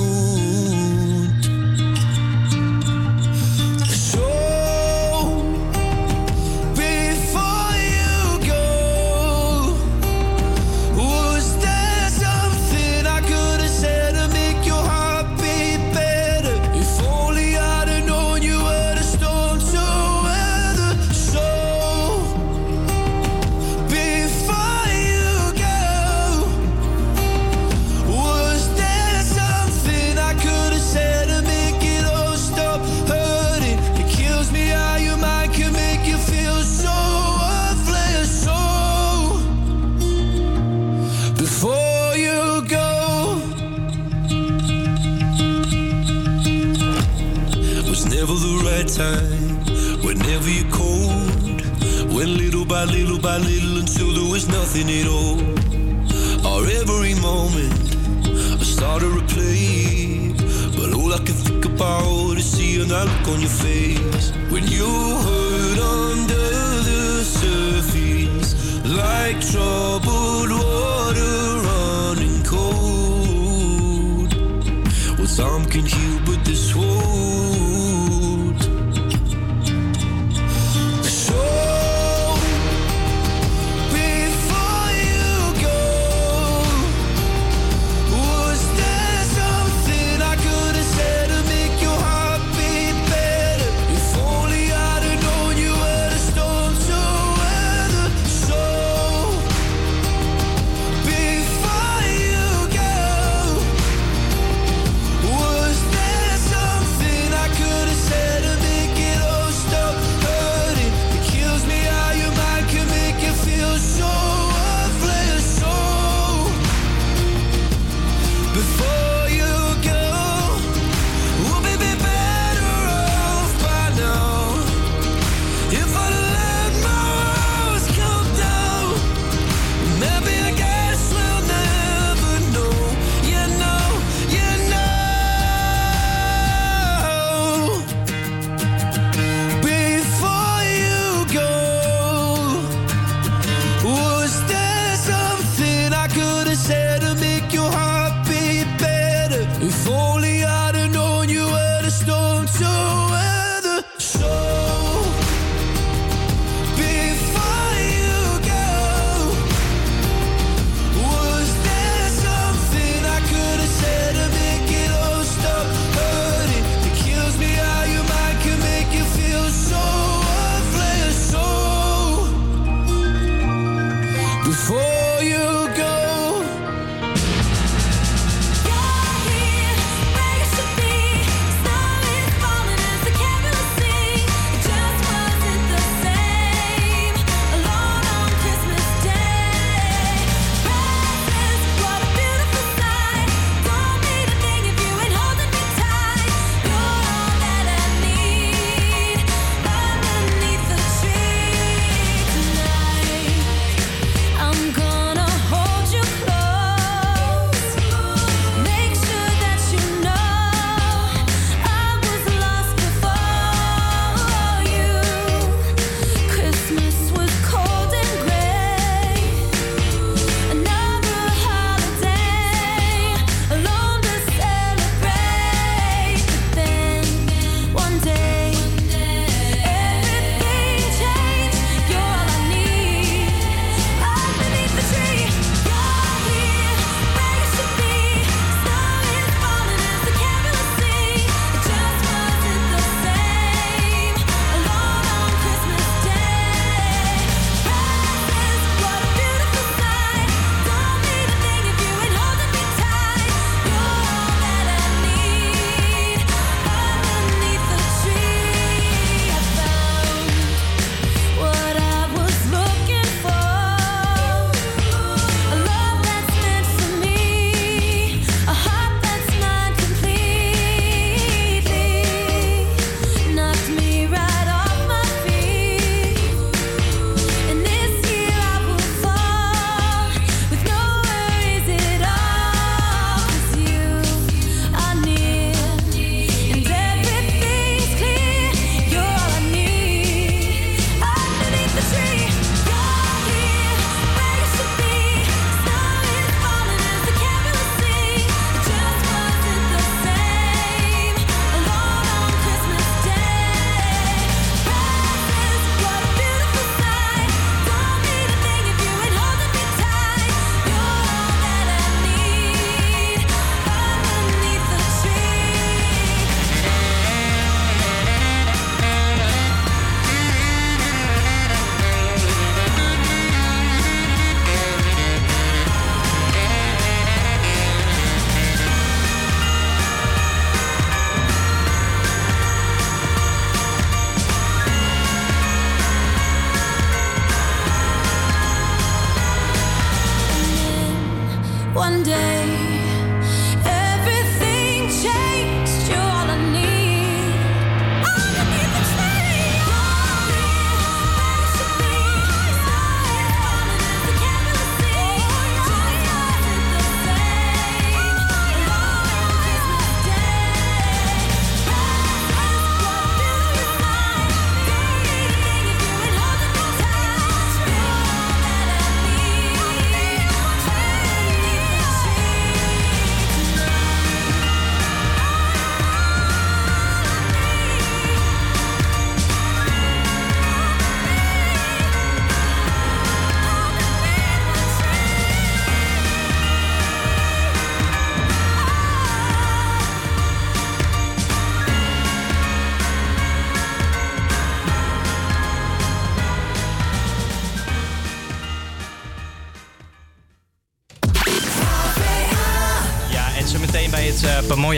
[52.81, 55.37] By little by little until there was nothing at all.
[56.47, 57.95] Our every moment,
[58.59, 60.33] I started to play.
[60.75, 64.89] But all I can think about is seeing that look on your face when you
[65.25, 66.47] hurt under
[66.89, 68.51] the surface,
[68.87, 70.00] like troubled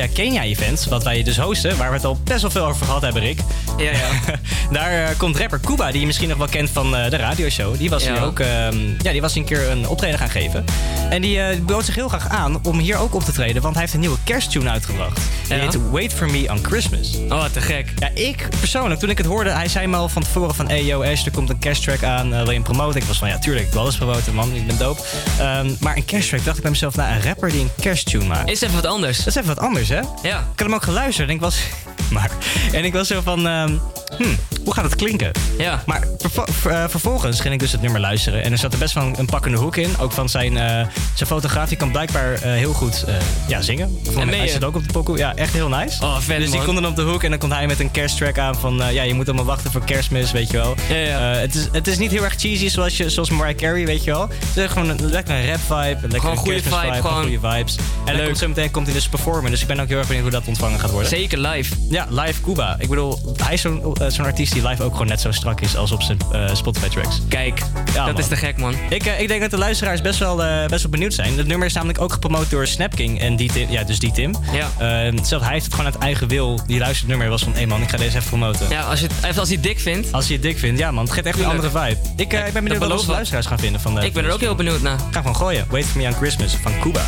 [0.04, 2.86] Pamoja Kenya event, wat wij dus hosten, waar we het al best wel veel over
[2.86, 3.40] gehad hebben, Rick.
[3.78, 4.10] Ja, ja.
[4.72, 7.78] Daar eh, komt rapper Kuba, die je misschien nog wel kent van eh, de radioshow.
[7.78, 8.14] Die was Ja.
[8.14, 10.66] hier ook, ehm, ja, die was een keer een optreden gaan geven.
[11.10, 13.74] En die eh, bood zich heel graag aan om hier ook op te treden, want
[13.74, 15.20] hij heeft een nieuwe kersttune uitgebracht.
[15.48, 15.56] Ja?
[15.56, 17.18] heet Wait For Me On Christmas.
[17.30, 17.94] Oh, te gek.
[18.00, 20.68] Ja, ik persoonlijk, toen ik het hoorde, hij zei me al van tevoren van...
[20.68, 23.02] Hey yo Ash, er komt een kersttrack aan, eh, wil je hem promoten?
[23.02, 25.02] Ik was van, ja tuurlijk, ik wil alles promoten man, ik ben dope.
[25.40, 28.50] Ehm, maar een kersttrack, dacht ik bij mezelf, nou een rapper die een kersttune maakt.
[28.50, 29.18] Is even wat anders.
[29.18, 30.00] Dat is even wat anders, hè?
[30.00, 30.40] Ja.
[30.40, 31.60] Ik had hem ook geluisterd en ik was...
[32.12, 32.32] Maar,
[32.72, 33.78] en ik was zo van, ehm,
[34.18, 35.32] hmm, hoe gaat het klinken?
[35.58, 35.84] Ja.
[35.86, 38.44] Maar ver- eh, vervolgens ging ik dus het nummer luisteren.
[38.44, 39.98] En er zat er best wel een, pakkende hoek in.
[40.00, 41.68] Ook van zijn, eh, zijn fotograaf.
[41.68, 43.06] Die kan blijkbaar eh, heel goed
[43.48, 44.00] ja, zingen.
[44.04, 45.18] Vond meen hij zit ook op de pokoe.
[45.18, 46.04] Ja, echt heel nice.
[46.04, 46.66] Oh, vet, dus die man.
[46.66, 48.82] komt dan op de hoek en dan komt hij met een kersttrack aan van...
[48.92, 50.76] ja, je moet allemaal wachten voor kerstmis, weet je wel.
[50.90, 51.20] Ja, ja.
[51.20, 54.12] Het, is, het is niet heel erg cheesy zoals, je, zoals Mariah Carey, weet je
[54.12, 54.30] wel.
[54.30, 55.76] Het is gewoon een lekker een rap vibe.
[55.76, 57.76] Een lekker Gewoon goede vibe, gewoon goede vibes.
[57.76, 58.26] En dan Leuk.
[58.26, 59.52] komt zo meteen komt hij dus performen.
[59.52, 61.10] Dus ik ben ook heel erg benieuwd hoe dat ontvangen gaat worden.
[61.10, 61.76] Zeker live.
[61.90, 62.76] Ja, live Cuba.
[62.80, 65.76] Ik bedoel, hij is zo'n zo'n artiest die live ook gewoon net zo strak is
[65.78, 67.22] als op zijn eh, Spotify tracks.
[67.30, 67.60] Kijk,
[67.94, 68.22] Ja, dat man.
[68.22, 68.76] is te gek, man.
[68.90, 71.38] Ik, eh, ik denk dat de luisteraars best wel, eh, best wel benieuwd zijn.
[71.38, 73.70] Het nummer is namelijk ook gepromoot door Snapking en die Tim.
[73.70, 74.36] Ja, dus die Tim.
[74.52, 75.12] Ja.
[75.24, 76.60] Zelfs hij heeft het gewoon uit eigen wil.
[76.68, 78.70] Die luistert het nummer was van, hé man, ik ga deze even promoten.
[78.70, 80.12] Ja, als je het, even als je het dik vindt.
[80.12, 81.98] Als je het dik vindt, ja man, het geeft echt een andere vibe.
[82.16, 83.08] Ik, ik ben benieuwd wat wat.
[83.08, 85.00] luisteraars gaan vinden van de Ik ben er ook heel benieuwd naar.
[85.12, 85.66] Ga gewoon gooien.
[85.70, 87.02] Wait for me on Christmas van Cuba.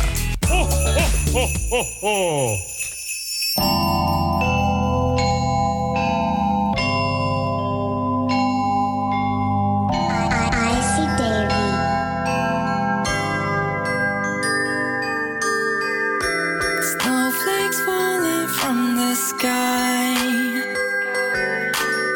[19.26, 20.14] Sky.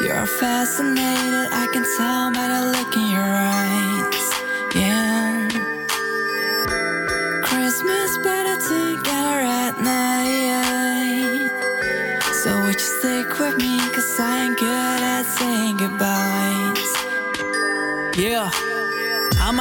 [0.00, 3.59] You're fascinated, I can tell by the look in your eyes.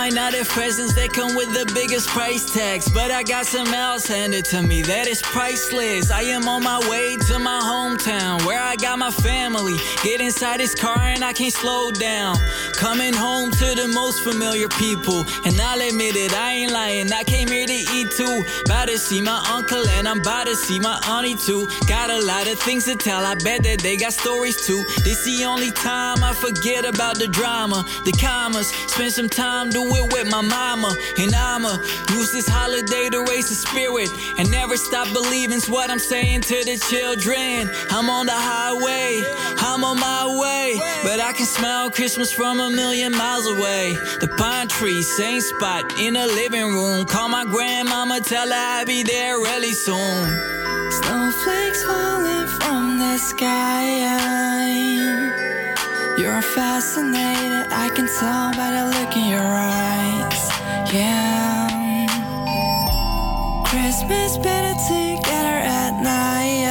[0.09, 3.67] Might not have presents that come with the biggest price tags, but I got some
[3.67, 6.09] else handed to me that is priceless.
[6.09, 9.75] I am on my way to my hometown where I got my family.
[10.03, 12.37] Get inside this car and I can't slow down.
[12.73, 17.13] Coming home to the most familiar people, and I'll admit it, I ain't lying.
[17.13, 18.43] I came here to eat too.
[18.65, 21.67] About to see my uncle and I'm about to see my auntie too.
[21.87, 24.83] Got a lot of things to tell, I bet that they got stories too.
[25.03, 28.69] This the only time I forget about the drama, the commas.
[28.87, 30.95] Spend some time, do it with my mama.
[31.17, 31.77] And I'ma
[32.11, 36.57] use this holiday to raise the spirit and never stop believing's what I'm saying to
[36.65, 37.69] the children.
[37.89, 39.21] I'm on the highway,
[39.59, 43.93] I'm on my way, but I can smell Christmas from a million miles away.
[44.21, 47.05] The pine tree, same spot in the living room.
[47.05, 50.25] Call my grandmama, tell her I'll be there really soon.
[50.91, 53.79] Snowflakes falling from the sky.
[56.39, 60.43] You're fascinated, I can tell by the look in your eyes.
[60.93, 61.67] Yeah.
[63.65, 66.63] Christmas better together at night.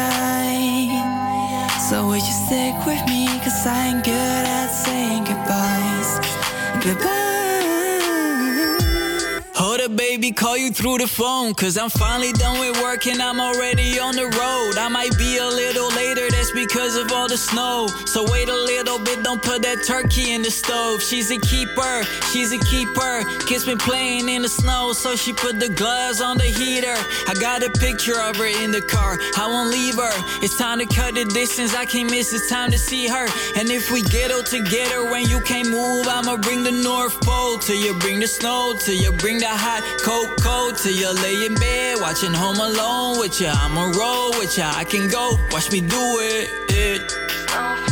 [1.91, 3.27] So would you stick with me?
[3.45, 6.19] Cause I ain't good at saying goodbyes.
[6.83, 7.18] Goodbye.
[10.19, 11.55] Baby, call you through the phone.
[11.55, 14.77] Cause I'm finally done with work and I'm already on the road.
[14.77, 17.87] I might be a little later, that's because of all the snow.
[18.07, 21.03] So wait a little bit, don't put that turkey in the stove.
[21.03, 23.23] She's a keeper, she's a keeper.
[23.47, 26.97] Kids been playing in the snow, so she put the gloves on the heater.
[27.29, 30.17] I got a picture of her in the car, I won't leave her.
[30.43, 33.27] It's time to cut the distance, I can't miss, it's time to see her.
[33.57, 37.59] And if we get out together when you can't move, I'ma bring the North Pole
[37.59, 41.45] till you bring the snow, till you bring the hot coat coat till you lay
[41.45, 43.53] in bed, watching Home Alone with ya.
[43.55, 44.73] I'ma roll with ya.
[44.75, 46.49] I can go, watch me do it.
[46.71, 47.88] it.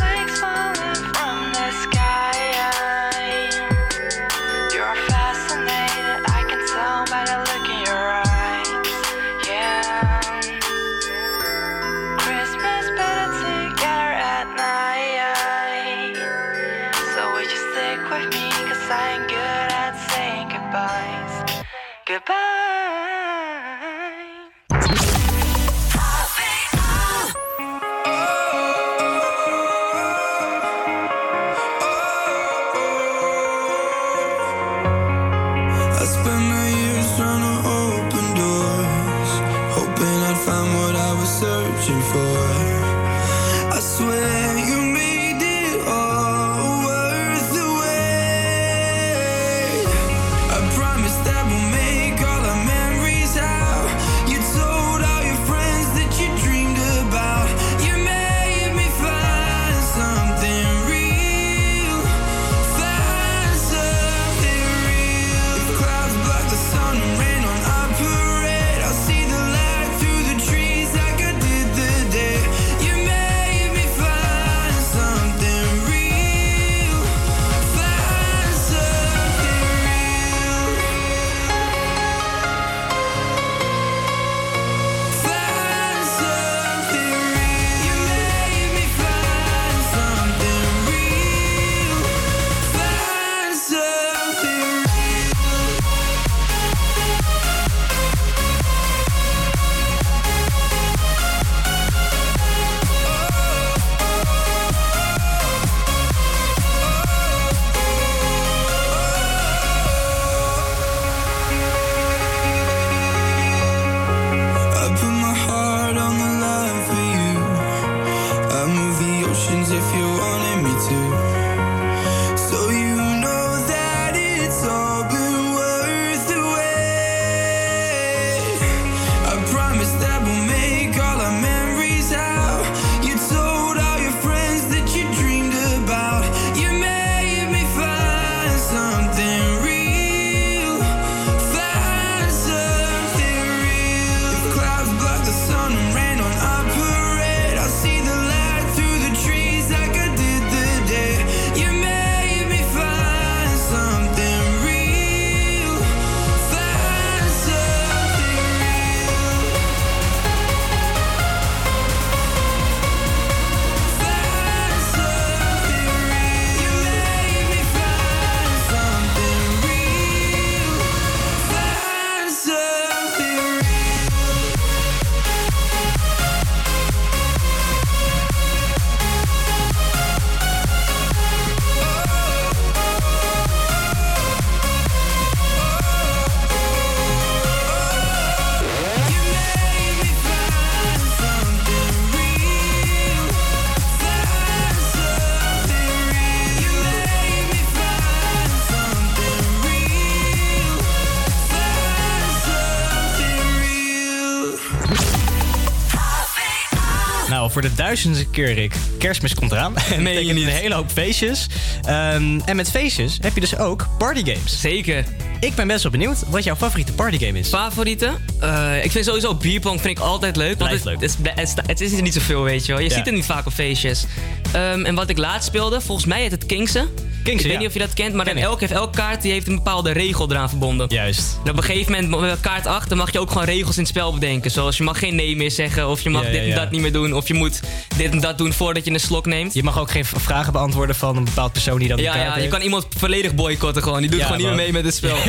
[207.57, 208.75] Voor de duizendste keer, Rick.
[208.99, 209.77] Kerstmis komt eraan.
[209.77, 210.47] En Meen je betekent niet.
[210.47, 211.47] een hele hoop feestjes.
[211.83, 214.61] Ehm, en met feestjes heb je dus ook partygames.
[214.61, 215.05] Zeker.
[215.41, 217.49] Ik ben best wel benieuwd wat jouw favoriete partygame is.
[217.49, 218.11] Favoriete?
[218.41, 220.59] Eh, ik vind sowieso bierpong vind ik altijd leuk.
[220.59, 221.01] Want het, leuk.
[221.01, 222.81] Het, is, het, is niet zoveel, weet je wel.
[222.81, 222.95] Je Ja.
[222.95, 224.05] ziet het niet vaak op feestjes.
[224.53, 226.89] Ehm, en wat ik laatst speelde, volgens mij heet het Kingsen.
[227.27, 229.49] Ik weet niet of je dat kent, maar Ken elk, heeft elke kaart die heeft
[229.49, 230.87] een bepaalde regel eraan verbonden.
[230.89, 231.39] Juist.
[231.45, 233.83] En op een gegeven moment, met kaart 8, dan mag je ook gewoon regels in
[233.83, 234.51] het spel bedenken.
[234.51, 236.93] Zoals je mag geen nee meer zeggen, of je mag dit en dat niet meer
[236.93, 237.61] doen, of je moet
[237.97, 239.55] dit en dat doen voordat je een slok neemt.
[239.55, 242.61] Je mag ook geen vragen beantwoorden van een bepaald persoon die dan Ja, je kan
[242.61, 244.01] iemand volledig boycotten gewoon.
[244.01, 245.17] Die doet Ja, gewoon niet meer mee met het spel.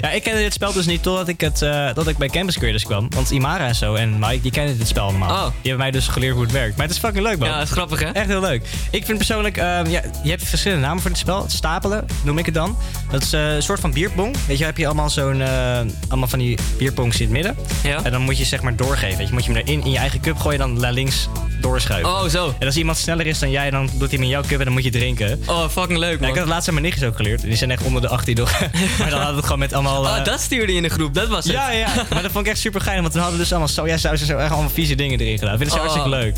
[0.00, 2.58] Ja, ik kende dit spel dus niet totdat ik, het, eh, dat ik bij Campus
[2.58, 3.08] Creators kwam.
[3.10, 5.30] Want Imara en zo en Mike, die kennen dit spel allemaal.
[5.30, 5.42] Oh.
[5.42, 6.76] Die hebben mij dus geleerd hoe het werkt.
[6.76, 7.48] Maar het is fucking leuk, man.
[7.48, 8.10] Ja, dat is grappig, hè?
[8.10, 8.62] Echt heel leuk.
[8.90, 11.42] Ik vind persoonlijk, ehm, ja, je hebt verschillende namen voor dit spel.
[11.42, 12.76] Het stapelen noem ik het dan.
[13.10, 14.36] Dat is eh, een soort van bierpong.
[14.46, 17.56] Weet je, heb je allemaal zo'n, eh, allemaal van die bierpongs in het midden.
[17.82, 18.02] Ja.
[18.02, 19.18] En dan moet je zeg maar doorgeven.
[19.18, 21.28] Weet je, moet je hem erin in je eigen cup gooien en dan naar links
[21.60, 22.10] doorschuiven.
[22.10, 22.54] Oh, zo.
[22.58, 24.64] En als iemand sneller is dan jij, dan doet hij hem in jouw cup en
[24.64, 25.42] dan moet je drinken.
[25.46, 26.28] Oh, fucking leuk, Ja, man.
[26.28, 27.40] ik had het laatst aan mijn nichtjes ook geleerd.
[27.42, 28.50] Die zijn echt onder de 18 nog.
[28.98, 30.02] maar dan hadden we het gewoon met allemaal...
[30.02, 31.52] Oh, eh, dat stuurde je in de groep, dat was het.
[31.52, 31.88] ja, ja.
[32.10, 33.00] Maar dat vond ik echt super geil.
[33.00, 35.58] Want toen hadden we dus allemaal sojasaus en zo echt allemaal vieze dingen erin gedaan.
[35.58, 35.80] Vinden ze Oh.
[35.92, 36.34] hartstikke leuk.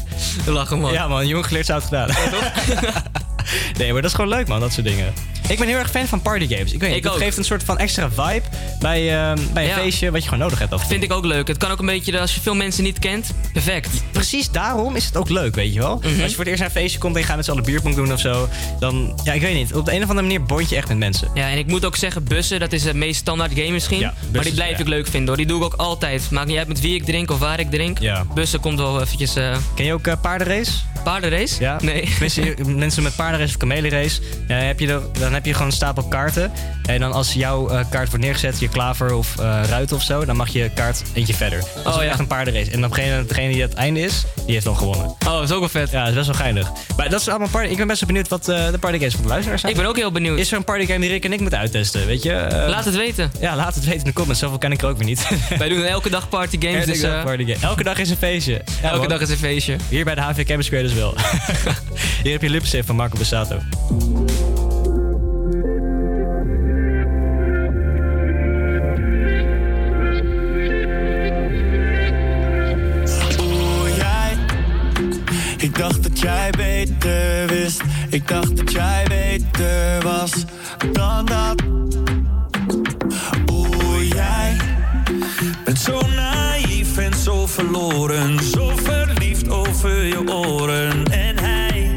[0.46, 0.92] Lachen, man.
[0.92, 1.26] Ja, man.
[1.26, 2.08] Jong geleerd zou het gedaan.
[3.78, 4.60] nee, maar dat is gewoon leuk, man.
[4.60, 5.12] Dat soort dingen.
[5.48, 6.72] Ik ben heel erg fan van partygames.
[6.72, 7.18] Ik weet niet, Ik het ook.
[7.18, 8.42] geeft een soort van extra vibe
[8.78, 9.74] bij, ehm, bij een Ja.
[9.76, 10.70] feestje wat je gewoon nodig hebt.
[10.70, 10.80] toe.
[10.80, 11.48] Vind ik ook leuk.
[11.48, 13.88] Het kan ook een beetje, als je veel mensen niet kent, perfect.
[14.12, 15.96] Precies daarom is het ook leuk, weet je wel.
[15.96, 16.06] Mhm.
[16.06, 17.64] Als je voor het eerst naar een feestje komt en je gaat met z'n allen
[17.64, 18.48] bierpong doen of zo,
[18.80, 19.74] dan, ja, ik weet niet.
[19.74, 21.28] Op de een of andere manier bond je echt met mensen.
[21.34, 24.10] Ja, en ik moet ook zeggen, bussen, dat is het meest standaard game misschien.
[24.32, 24.78] maar die blijf ja.
[24.78, 25.36] ik leuk vinden hoor.
[25.36, 26.30] Die doe ik ook altijd.
[26.30, 27.98] Maakt niet uit met wie ik drink of waar ik drink.
[28.34, 29.36] Bussen komt wel eventjes...
[29.36, 30.70] eh, Ken je ook eh, paardenrace?
[31.04, 31.54] Paardenrace?
[31.60, 31.78] Ja.
[31.82, 32.08] Nee.
[32.66, 34.20] Mensen met paardenrace of kamelenrace.
[34.48, 36.52] Ja, heb je er, dan heb je gewoon een stapel kaarten.
[36.84, 40.24] En dan als jouw eh, kaart wordt neergezet, je klaver of eh ruit of zo,
[40.24, 41.64] dan mag je kaart eentje verder.
[41.84, 42.08] Dat Oh, ja.
[42.08, 42.70] echt een paardenrace.
[42.70, 45.06] En degene, degene die het einde is, die heeft dan gewonnen.
[45.06, 45.90] Oh, dat is ook wel vet.
[45.90, 46.70] Ja, dat is best wel geinig.
[46.96, 47.70] Maar dat is allemaal party.
[47.70, 49.72] Ik ben best wel benieuwd wat eh, de partygames van de luisteraars zijn.
[49.72, 50.38] Ik ben ook heel benieuwd.
[50.38, 52.64] Is er een partygame die Rick en ik moeten uittesten, weet je?
[52.68, 53.30] Laat het weten.
[53.40, 54.40] Ja, laat het weten in de comments.
[54.40, 55.28] Zoveel kan ik er ook weer niet.
[55.58, 56.86] Wij doen elke dag partygames.
[56.86, 57.24] Dus, dag.
[57.60, 58.52] Elke dag is een feestje.
[58.52, 59.08] Ja, elke man.
[59.08, 59.76] dag is een feestje.
[59.88, 61.14] Hier bij de HV Campus Creators wel.
[62.22, 63.58] Hier heb je Lipstick van Marco Bassato.
[78.10, 80.32] Ik dacht dat jij beter was
[80.92, 81.62] dan dat.
[83.52, 84.56] Oeh, jij.
[85.64, 88.42] Bent zo naïef en zo verloren.
[88.42, 91.04] Zo verliefd over je oren.
[91.04, 91.90] En hij.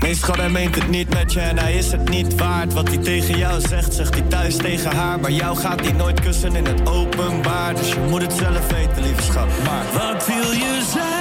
[0.00, 2.72] Nee, schat, hij meent het niet met je en hij is het niet waard.
[2.72, 5.20] Wat hij tegen jou zegt, zegt hij thuis tegen haar.
[5.20, 7.74] Maar jou gaat hij nooit kussen in het openbaar.
[7.74, 9.48] Dus je moet het zelf weten, lieve schat.
[9.64, 11.17] Maar Wat wil je zijn?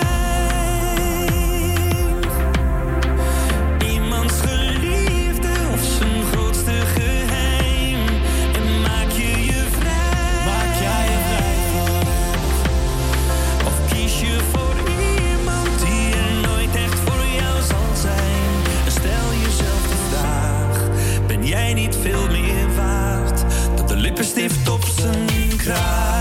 [24.47, 26.16] Lippenstift op zijn kraag?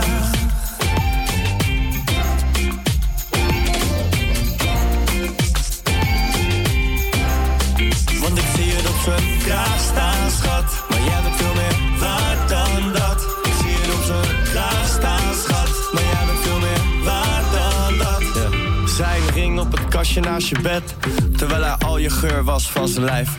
[20.15, 20.95] Naast je bed.
[21.37, 23.31] Terwijl hij al je geur was van zijn lijf.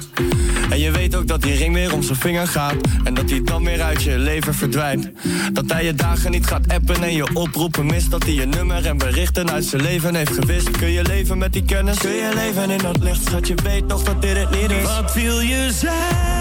[0.69, 2.76] En je weet ook dat die ring weer om zijn vinger gaat.
[3.03, 5.10] En dat hij dan weer uit je leven verdwijnt.
[5.53, 8.11] Dat hij je dagen niet gaat appen en je oproepen mist.
[8.11, 10.72] Dat hij je nummer en berichten uit zijn leven heeft gewist.
[10.72, 11.98] Kun je leven met die kennis?
[11.98, 13.26] Kun je leven in dat licht?
[13.26, 14.84] Schat, je weet nog dat dit het niet is.
[14.84, 16.37] Wat wil je zijn?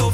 [0.00, 0.09] Op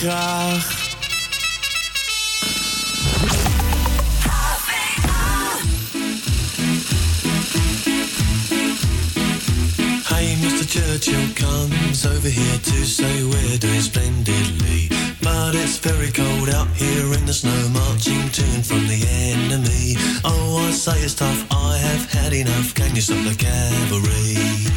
[0.00, 0.62] kraag.
[10.08, 10.64] Hey, Mr.
[10.66, 14.88] Churchill comes over here to say we're doing splendidly.
[15.22, 19.04] But it's very cold out here in the snow, marching and from the
[19.34, 19.96] enemy.
[20.24, 22.74] Oh, I say it's tough, I have had enough.
[22.74, 24.69] Can you stop the cavalry?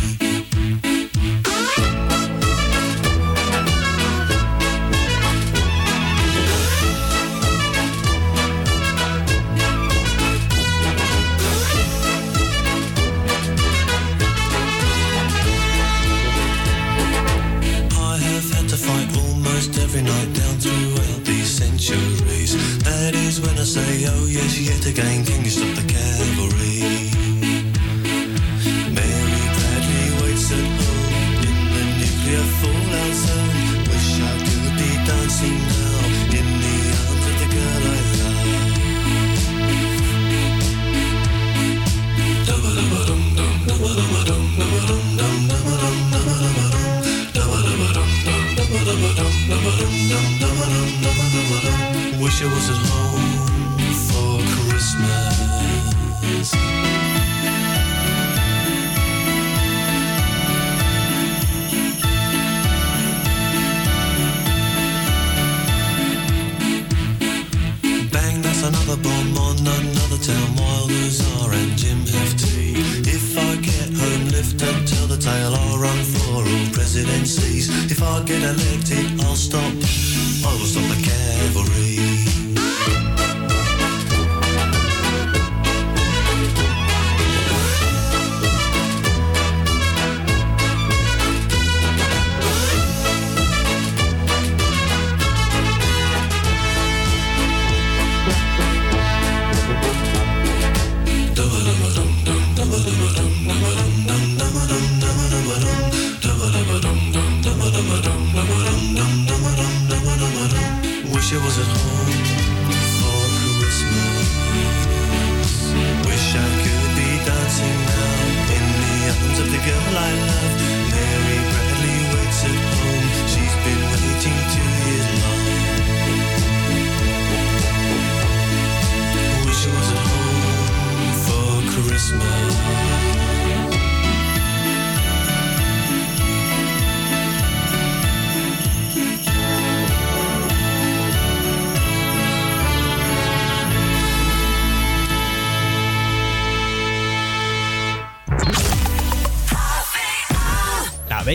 [24.95, 25.52] Yes, yet again, can you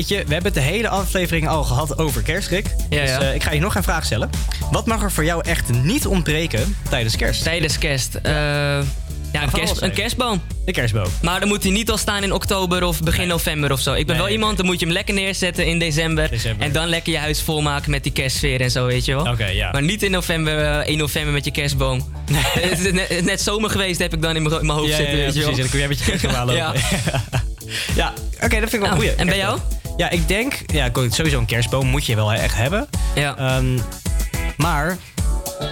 [0.08, 2.66] weet je, we hebben het de hele aflevering al gehad over kerst, Rick.
[2.90, 3.20] Ja, dus ja.
[3.20, 4.30] eh, ik ga je nog een vraag stellen.
[4.70, 7.42] Wat mag er voor jou echt niet ontbreken tijdens kerst?
[7.42, 8.14] Tijdens kerst.
[8.14, 8.32] eh,
[9.32, 10.42] ja, een, kerst, een kerstboom.
[10.64, 11.06] De kerstboom.
[11.22, 13.92] Maar dan moet hij niet al staan in oktober of begin november of zo.
[13.92, 16.30] Ik ben Nee, wel iemand, dan moet je hem lekker neerzetten in december.
[16.58, 19.32] En dan lekker je huis volmaken met die kerstsfeer en zo, weet je wel.
[19.32, 19.70] Oké, ja.
[19.70, 22.12] Maar niet in november, eh, 1 november met je kerstboom.
[22.32, 25.16] het is net, net zomer geweest, heb ik dan in mijn in hoofd Ja, zitten,
[25.16, 25.48] ja, ja, weet je wel.
[25.52, 25.56] precies.
[25.56, 26.80] En dan kun jij met je kerstboom aanlopen.
[27.94, 29.10] Ja, oké, dat vind ik wel Nou, een goeie.
[29.14, 29.77] en bij Kerstboom.
[29.98, 32.88] Ja, ik denk, ja, sowieso een kerstboom moet je wel echt hebben.
[33.14, 33.36] Ja.
[33.36, 33.78] Ehm,
[34.56, 34.98] maar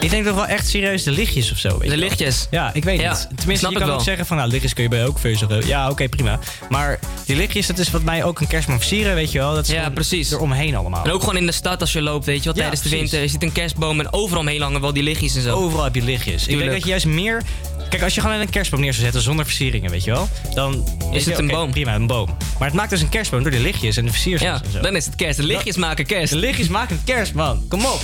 [0.01, 1.69] ik denk toch wel echt serieus de lichtjes of zo.
[1.69, 1.97] Weet De wel.
[1.99, 2.47] lichtjes.
[2.51, 3.29] Ja, ik weet Ja, niet.
[3.39, 3.97] Tenminste, je ik kan wel.
[3.97, 5.67] ook zeggen van, nou, lichtjes kun je bij ook vezelen.
[5.67, 6.39] Ja, oké, prima.
[6.69, 9.55] Maar die lichtjes, dat is wat mij ook een kerstboom versieren, weet je wel.
[9.55, 10.31] Dat is Ja, precies.
[10.33, 11.05] eromheen allemaal.
[11.05, 12.53] En ook gewoon in de stad als je loopt, weet je wel.
[12.55, 13.11] Ja, Tijdens de precies.
[13.11, 15.55] winter, je ziet een kerstboom en overal omheen hangen wel die lichtjes en zo.
[15.57, 16.47] Overal heb je lichtjes.
[16.47, 17.43] Ik denk dat je juist meer...
[17.89, 20.29] Kijk, als je gewoon een kerstboom neer zou zetten zonder versieringen, weet je wel.
[20.55, 21.71] Dan Is het een boom.
[21.71, 22.37] Prima, een boom.
[22.59, 24.81] Maar het maakt dus een kerstboom door de lichtjes en de versiersels Ja, en zo.
[24.81, 25.37] dan is het kerst.
[25.37, 26.33] De lichtjes maken kerst.
[26.33, 27.65] De lichtjes maken kerst, man.
[27.69, 28.01] Kom op.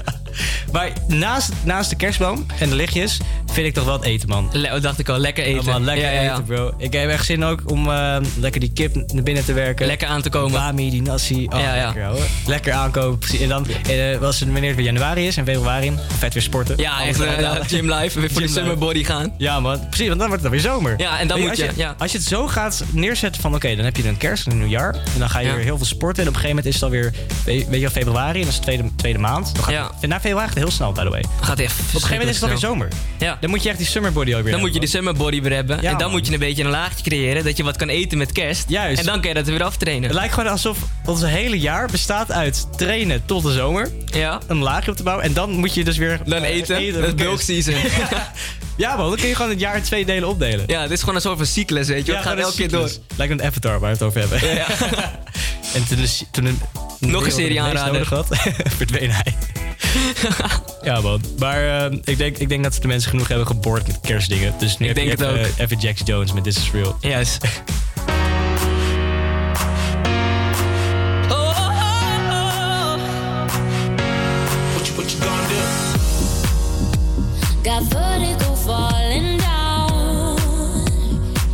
[0.72, 3.18] maar naast, naast de kerstboom en de lichtjes
[3.52, 4.48] vind ik toch wel het eten, man.
[4.52, 5.64] Le- dacht ik al, lekker eten.
[5.64, 6.32] Ja, man, lekker Ja, ja, ja.
[6.32, 6.74] eten, bro.
[6.78, 9.86] Ik heb echt zin ook om eh, lekker die kip naar binnen te werken.
[9.86, 10.52] Lekker aan te komen.
[10.52, 11.46] Bami, die nasi.
[11.52, 11.84] Oh, Ja.
[11.84, 12.20] Lekker, hoor.
[12.46, 13.40] lekker aankomen, precies.
[13.40, 16.76] En dan, eh, was het wanneer het weer januari is en februari, vet weer sporten.
[16.78, 19.32] Ja, Alles echt eh, gym life, weer voor de summer body gaan.
[19.38, 19.88] Ja, man.
[19.88, 20.94] Precies, want dan wordt het dan weer zomer.
[20.98, 21.94] Ja, en dan moet als je- ja.
[21.98, 24.58] Als je het zo gaat neerzetten van, oké, dan heb je een kerst en een
[24.58, 24.94] nieuwjaar.
[24.94, 26.22] En dan ga je weer heel veel sporten.
[26.22, 27.12] En op een gegeven moment is het alweer,
[27.44, 28.38] weet je wel, februari.
[28.38, 29.54] En dat is de tweede, tweede maand.
[29.54, 31.24] Dan gaat na februari gaat het heel snel, by the way.
[31.40, 32.88] Gaat echt Op een gegeven moment is het alweer zomer.
[33.18, 33.38] Ja.
[33.42, 34.80] Dan moet je echt die summer body alweer Dan moet je hebben.
[34.80, 35.76] die summer body weer hebben.
[35.82, 36.10] Ja, en dan man.
[36.10, 37.44] moet je een beetje een laagje creëren.
[37.44, 38.64] Dat je wat kan eten met kerst.
[38.68, 39.00] Juist.
[39.00, 40.02] En dan kun je dat er weer aftrainen.
[40.02, 43.88] Het lijkt gewoon alsof ons hele jaar bestaat uit trainen tot de zomer.
[44.06, 44.40] Ja.
[44.46, 45.24] Een laagje op te bouwen.
[45.24, 46.92] En dan moet je dus weer Dan eh, eten.
[46.92, 47.74] Dat is bulk season.
[48.76, 50.64] Ja man, dan kun je gewoon het jaar in twee delen opdelen.
[50.66, 52.12] ja, dit is gewoon een soort van cyclus, weet je.
[52.12, 52.90] Het gaat gewoon elke keer door.
[53.16, 54.54] Lijkt een Avatar waar we het over hebben.
[54.54, 54.66] Ja,
[55.74, 55.98] en toen,
[56.30, 56.60] toen een,
[57.00, 58.06] Nog een serie het aanraden.
[58.06, 58.26] had,
[58.78, 59.34] verdween hij.
[60.82, 63.98] ja man, maar eh, ik, denk, ik denk dat de mensen genoeg hebben geboord met
[64.00, 64.54] kerstdingen.
[64.58, 65.58] Dus nu Ik heb denk je het even, ook.
[65.58, 66.96] even Jax Jones met This Is Real.
[67.00, 67.08] Do?
[77.64, 80.36] Got vertigo falling down.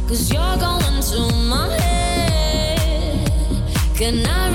[0.08, 3.28] Cause you're going to my head.
[3.94, 4.47] Can I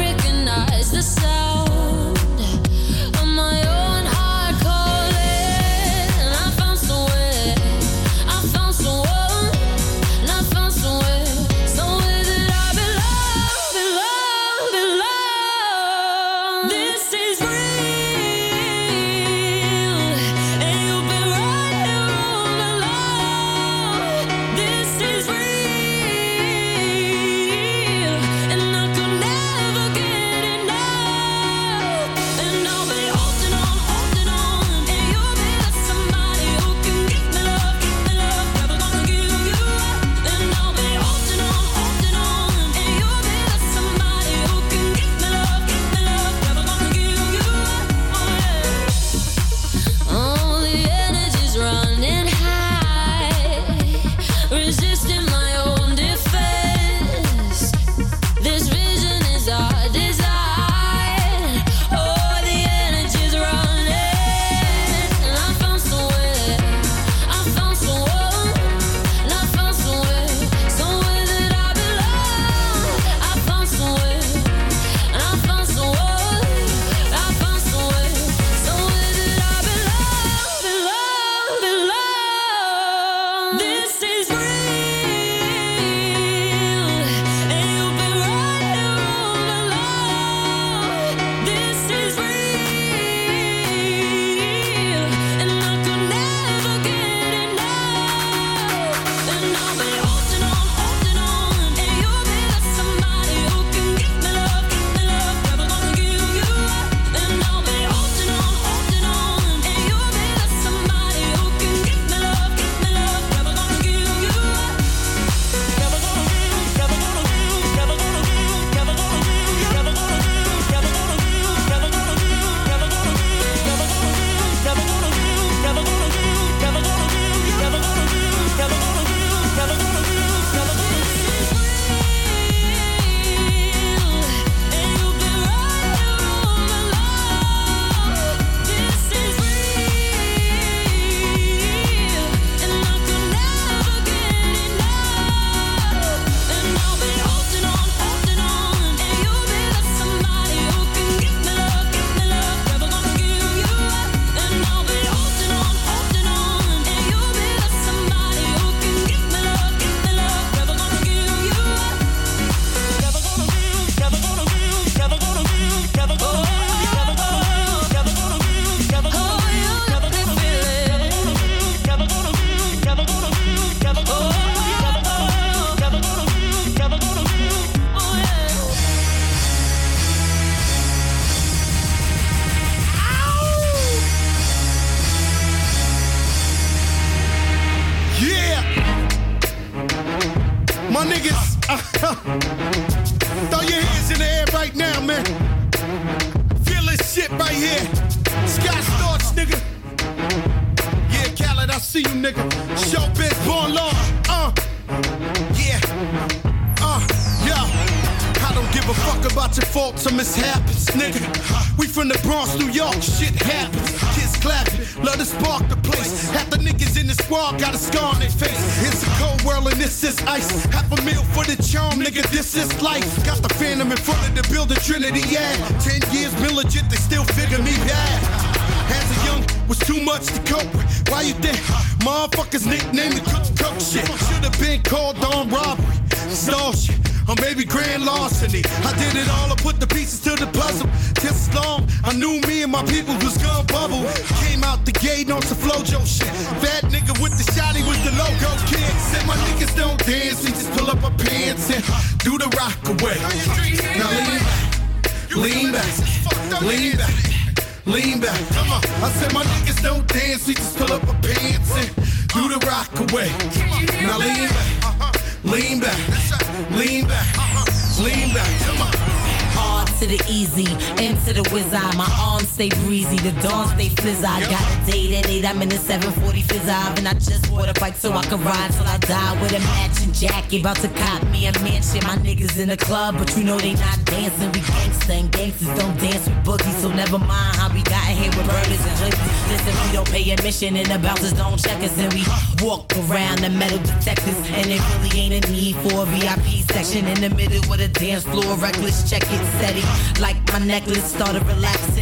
[276.63, 279.41] 740 fizz and I just bought a bike so I can ride till I die
[279.41, 280.61] with a matching jacket.
[280.61, 282.03] About to cop me a mansion.
[282.03, 284.51] My niggas in the club, but you know they not dancing.
[284.51, 288.31] We gangsta and gangsters don't dance with boogies, so never mind how we got here
[288.31, 289.49] with burners and hoodies.
[289.51, 292.23] Listen, we don't pay admission and the bouncers don't check us, and we
[292.65, 294.37] walk around the metal detectors.
[294.57, 297.87] And it really ain't a need for a VIP section in the middle with a
[297.87, 298.55] dance floor.
[298.57, 299.83] Reckless, check it, steady.
[300.21, 301.92] Like my necklace started relaxing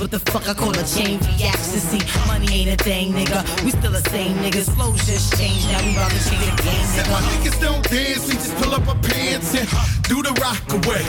[0.00, 1.78] what the fuck I call a chain reaction.
[1.78, 3.44] See, money ain't a thing, nigga.
[3.64, 4.72] We still the same niggas.
[4.74, 5.68] Flows just changed.
[5.68, 8.74] Now we about to change the game, Said my niggas don't dance, we just pull
[8.74, 9.68] up our pants and
[10.08, 11.04] do the rock away.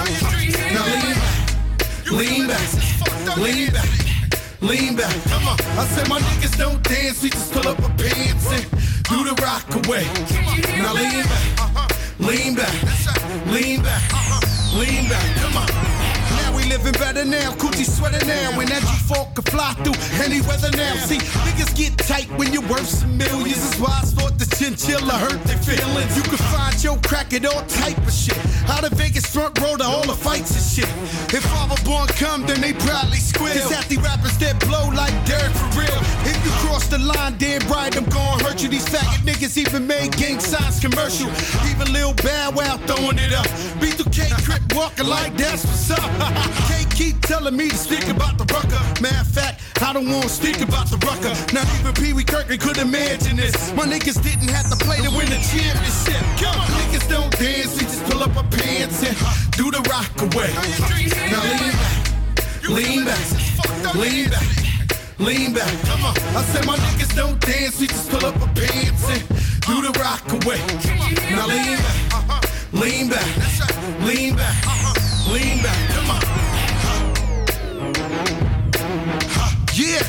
[0.75, 1.39] Now lean back,
[2.11, 3.89] lean back, lean back,
[4.59, 5.15] lean back.
[5.31, 5.57] Come on.
[5.79, 8.65] I said my niggas don't dance, we just pull up our pants and
[9.07, 10.03] do the rock away.
[10.83, 11.45] Now lean back,
[12.19, 12.75] lean back,
[13.47, 14.03] lean back,
[14.75, 15.35] lean back.
[15.39, 15.80] Come on.
[16.71, 18.55] Living better now, coochie sweater now.
[18.55, 20.95] When that G4 can fly through any weather now.
[21.03, 23.59] See, niggas get tight when you're worth some millions.
[23.59, 26.15] That's why I thought the chinchilla hurt their feelings.
[26.15, 28.39] You can find your crack at all type of shit.
[28.71, 30.87] Out of Vegas front row to all the fights and shit.
[31.35, 33.51] If Father Born come, then they probably squeal.
[33.51, 35.99] It's at the rappers that blow like dirt for real.
[36.23, 37.90] If you cross the line, damn right,
[39.71, 41.29] even made gang signs commercial.
[41.71, 43.45] Even Lil Bow Wow throwing it up.
[43.79, 45.99] B2K Crip walking like that's what's up.
[46.67, 48.81] Can't keep telling me to speak about the rucker.
[49.01, 51.31] Matter of fact, I don't wanna speak about the rucker.
[51.55, 53.55] Not even Pee Wee Kirkland could imagine this.
[53.73, 56.19] My niggas didn't have to play to win the championship.
[56.35, 59.15] Come on, niggas don't dance, we just pull up our pants and
[59.55, 60.51] do the rock away.
[61.31, 62.35] Now lean back,
[62.67, 63.95] lean back, lean back.
[63.95, 64.70] Lean back,
[65.21, 66.17] come on.
[66.35, 69.27] I said my niggas don't dance, we just pull up our pants and
[69.67, 70.57] do the rock away.
[71.29, 73.27] Now lean back, lean back,
[74.01, 74.65] lean back,
[75.27, 76.21] lean back, come on.
[79.73, 80.03] Yeah.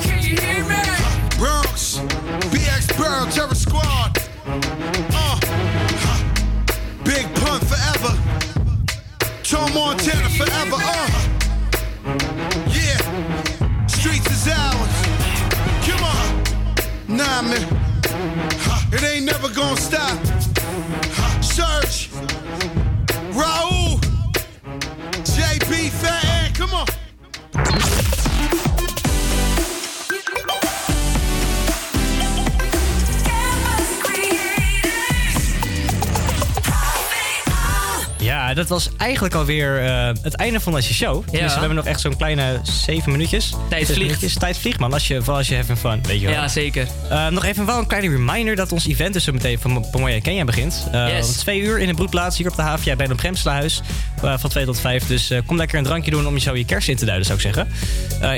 [0.00, 0.80] Can you hear me?
[1.38, 1.98] Bronx,
[2.50, 4.18] BX Burrow, Terror Squad.
[4.46, 5.38] Uh.
[7.04, 8.16] Big pun forever.
[9.42, 10.76] Tom Montana forever.
[10.78, 11.21] Uh.
[18.92, 20.31] It ain't never gonna stop.
[38.52, 41.24] Ja, dat was eigenlijk alweer eh, het einde van deze show.
[41.30, 43.52] Dus we hebben nog echt zo'n kleine zeven minuutjes.
[43.68, 44.40] Tijd vliegt.
[44.40, 44.92] Tijd vliegt, man.
[44.92, 46.34] Als je, vooral als je having fun, weet je wel.
[46.34, 46.86] Ja, zeker.
[47.08, 50.20] Eh, nog even wel een kleine reminder dat ons event dus zo meteen van Pomoya
[50.20, 50.88] Kenya begint.
[50.92, 51.26] Yes.
[51.28, 53.80] Om twee uur in de broedplaats hier op de HVA bij het Bremselaarhuis.
[54.22, 55.06] eh van 2 tot 5.
[55.06, 57.38] Dus kom lekker een drankje doen om je zo je kerst in te duiden, zou
[57.38, 57.68] ik zeggen.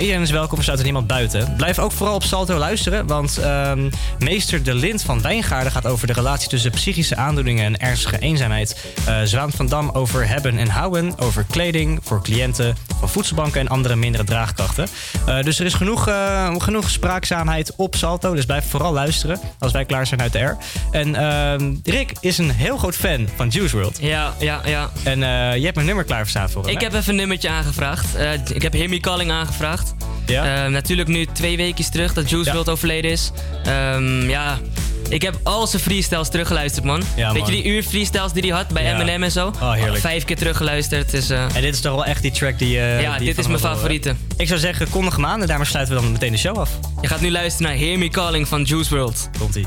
[0.01, 1.55] Iedereen is welkom, er staat er niemand buiten.
[1.57, 6.07] Blijf ook vooral op Salto luisteren, want ehm, meester De Lind van Wijngaarden gaat over
[6.07, 8.77] de relatie tussen psychische aandoeningen en ernstige eenzaamheid.
[9.25, 13.97] Zwaan van Dam over hebben en houden, over kleding voor cliënten, van voedselbanken en andere
[13.97, 14.89] mindere draagkrachten.
[15.27, 19.73] Eh, dus er is genoeg, eh, genoeg spraakzaamheid op Salto, dus blijf vooral luisteren als
[19.73, 20.57] wij klaar zijn uit de air.
[20.91, 23.99] En ehm, Rick is een heel groot fan van Juice WRLD.
[24.01, 24.91] Ja, ja, ja.
[25.03, 26.85] En eh, je hebt een nummer klaar voor hem, Ik hè?
[26.87, 28.15] heb even een nummertje aangevraagd.
[28.15, 29.95] Eh, ik heb Himmy Calling aangevraagd.
[30.27, 30.65] Ja.
[30.65, 33.31] Eh, natuurlijk nu twee weekjes terug dat Juice WRLD overleden is.
[33.65, 34.59] Ehm, ja,
[35.09, 37.03] ik heb al zijn freestyles teruggeluisterd, man.
[37.33, 38.95] Weet je die uur freestyles die hij had bij ja.
[38.95, 39.47] Eminem en zo?
[39.47, 40.01] Oh, heerlijk.
[40.01, 41.11] Vijf keer teruggeluisterd.
[41.11, 42.79] Dus, eh, en dit is toch wel echt die track die...
[42.79, 44.15] Eh, ja, dit is mijn eh, favoriete.
[44.37, 46.71] Ik zou zeggen, kondig hem aan en daarmee sluiten we dan meteen de show af.
[47.01, 49.31] Je gaat nu luisteren naar Hear Me Calling van Juice World.
[49.39, 49.67] Komt-ie.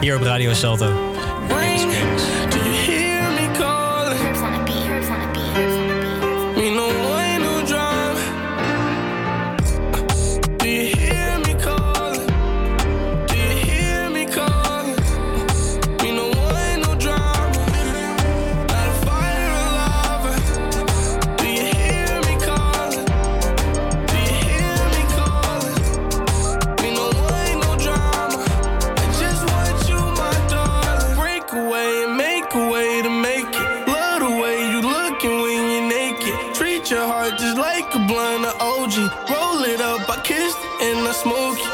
[0.00, 1.12] Hier op Radio Salto.
[38.06, 38.94] blunt, an OG.
[39.30, 41.73] Roll it up, I kissed and I smoked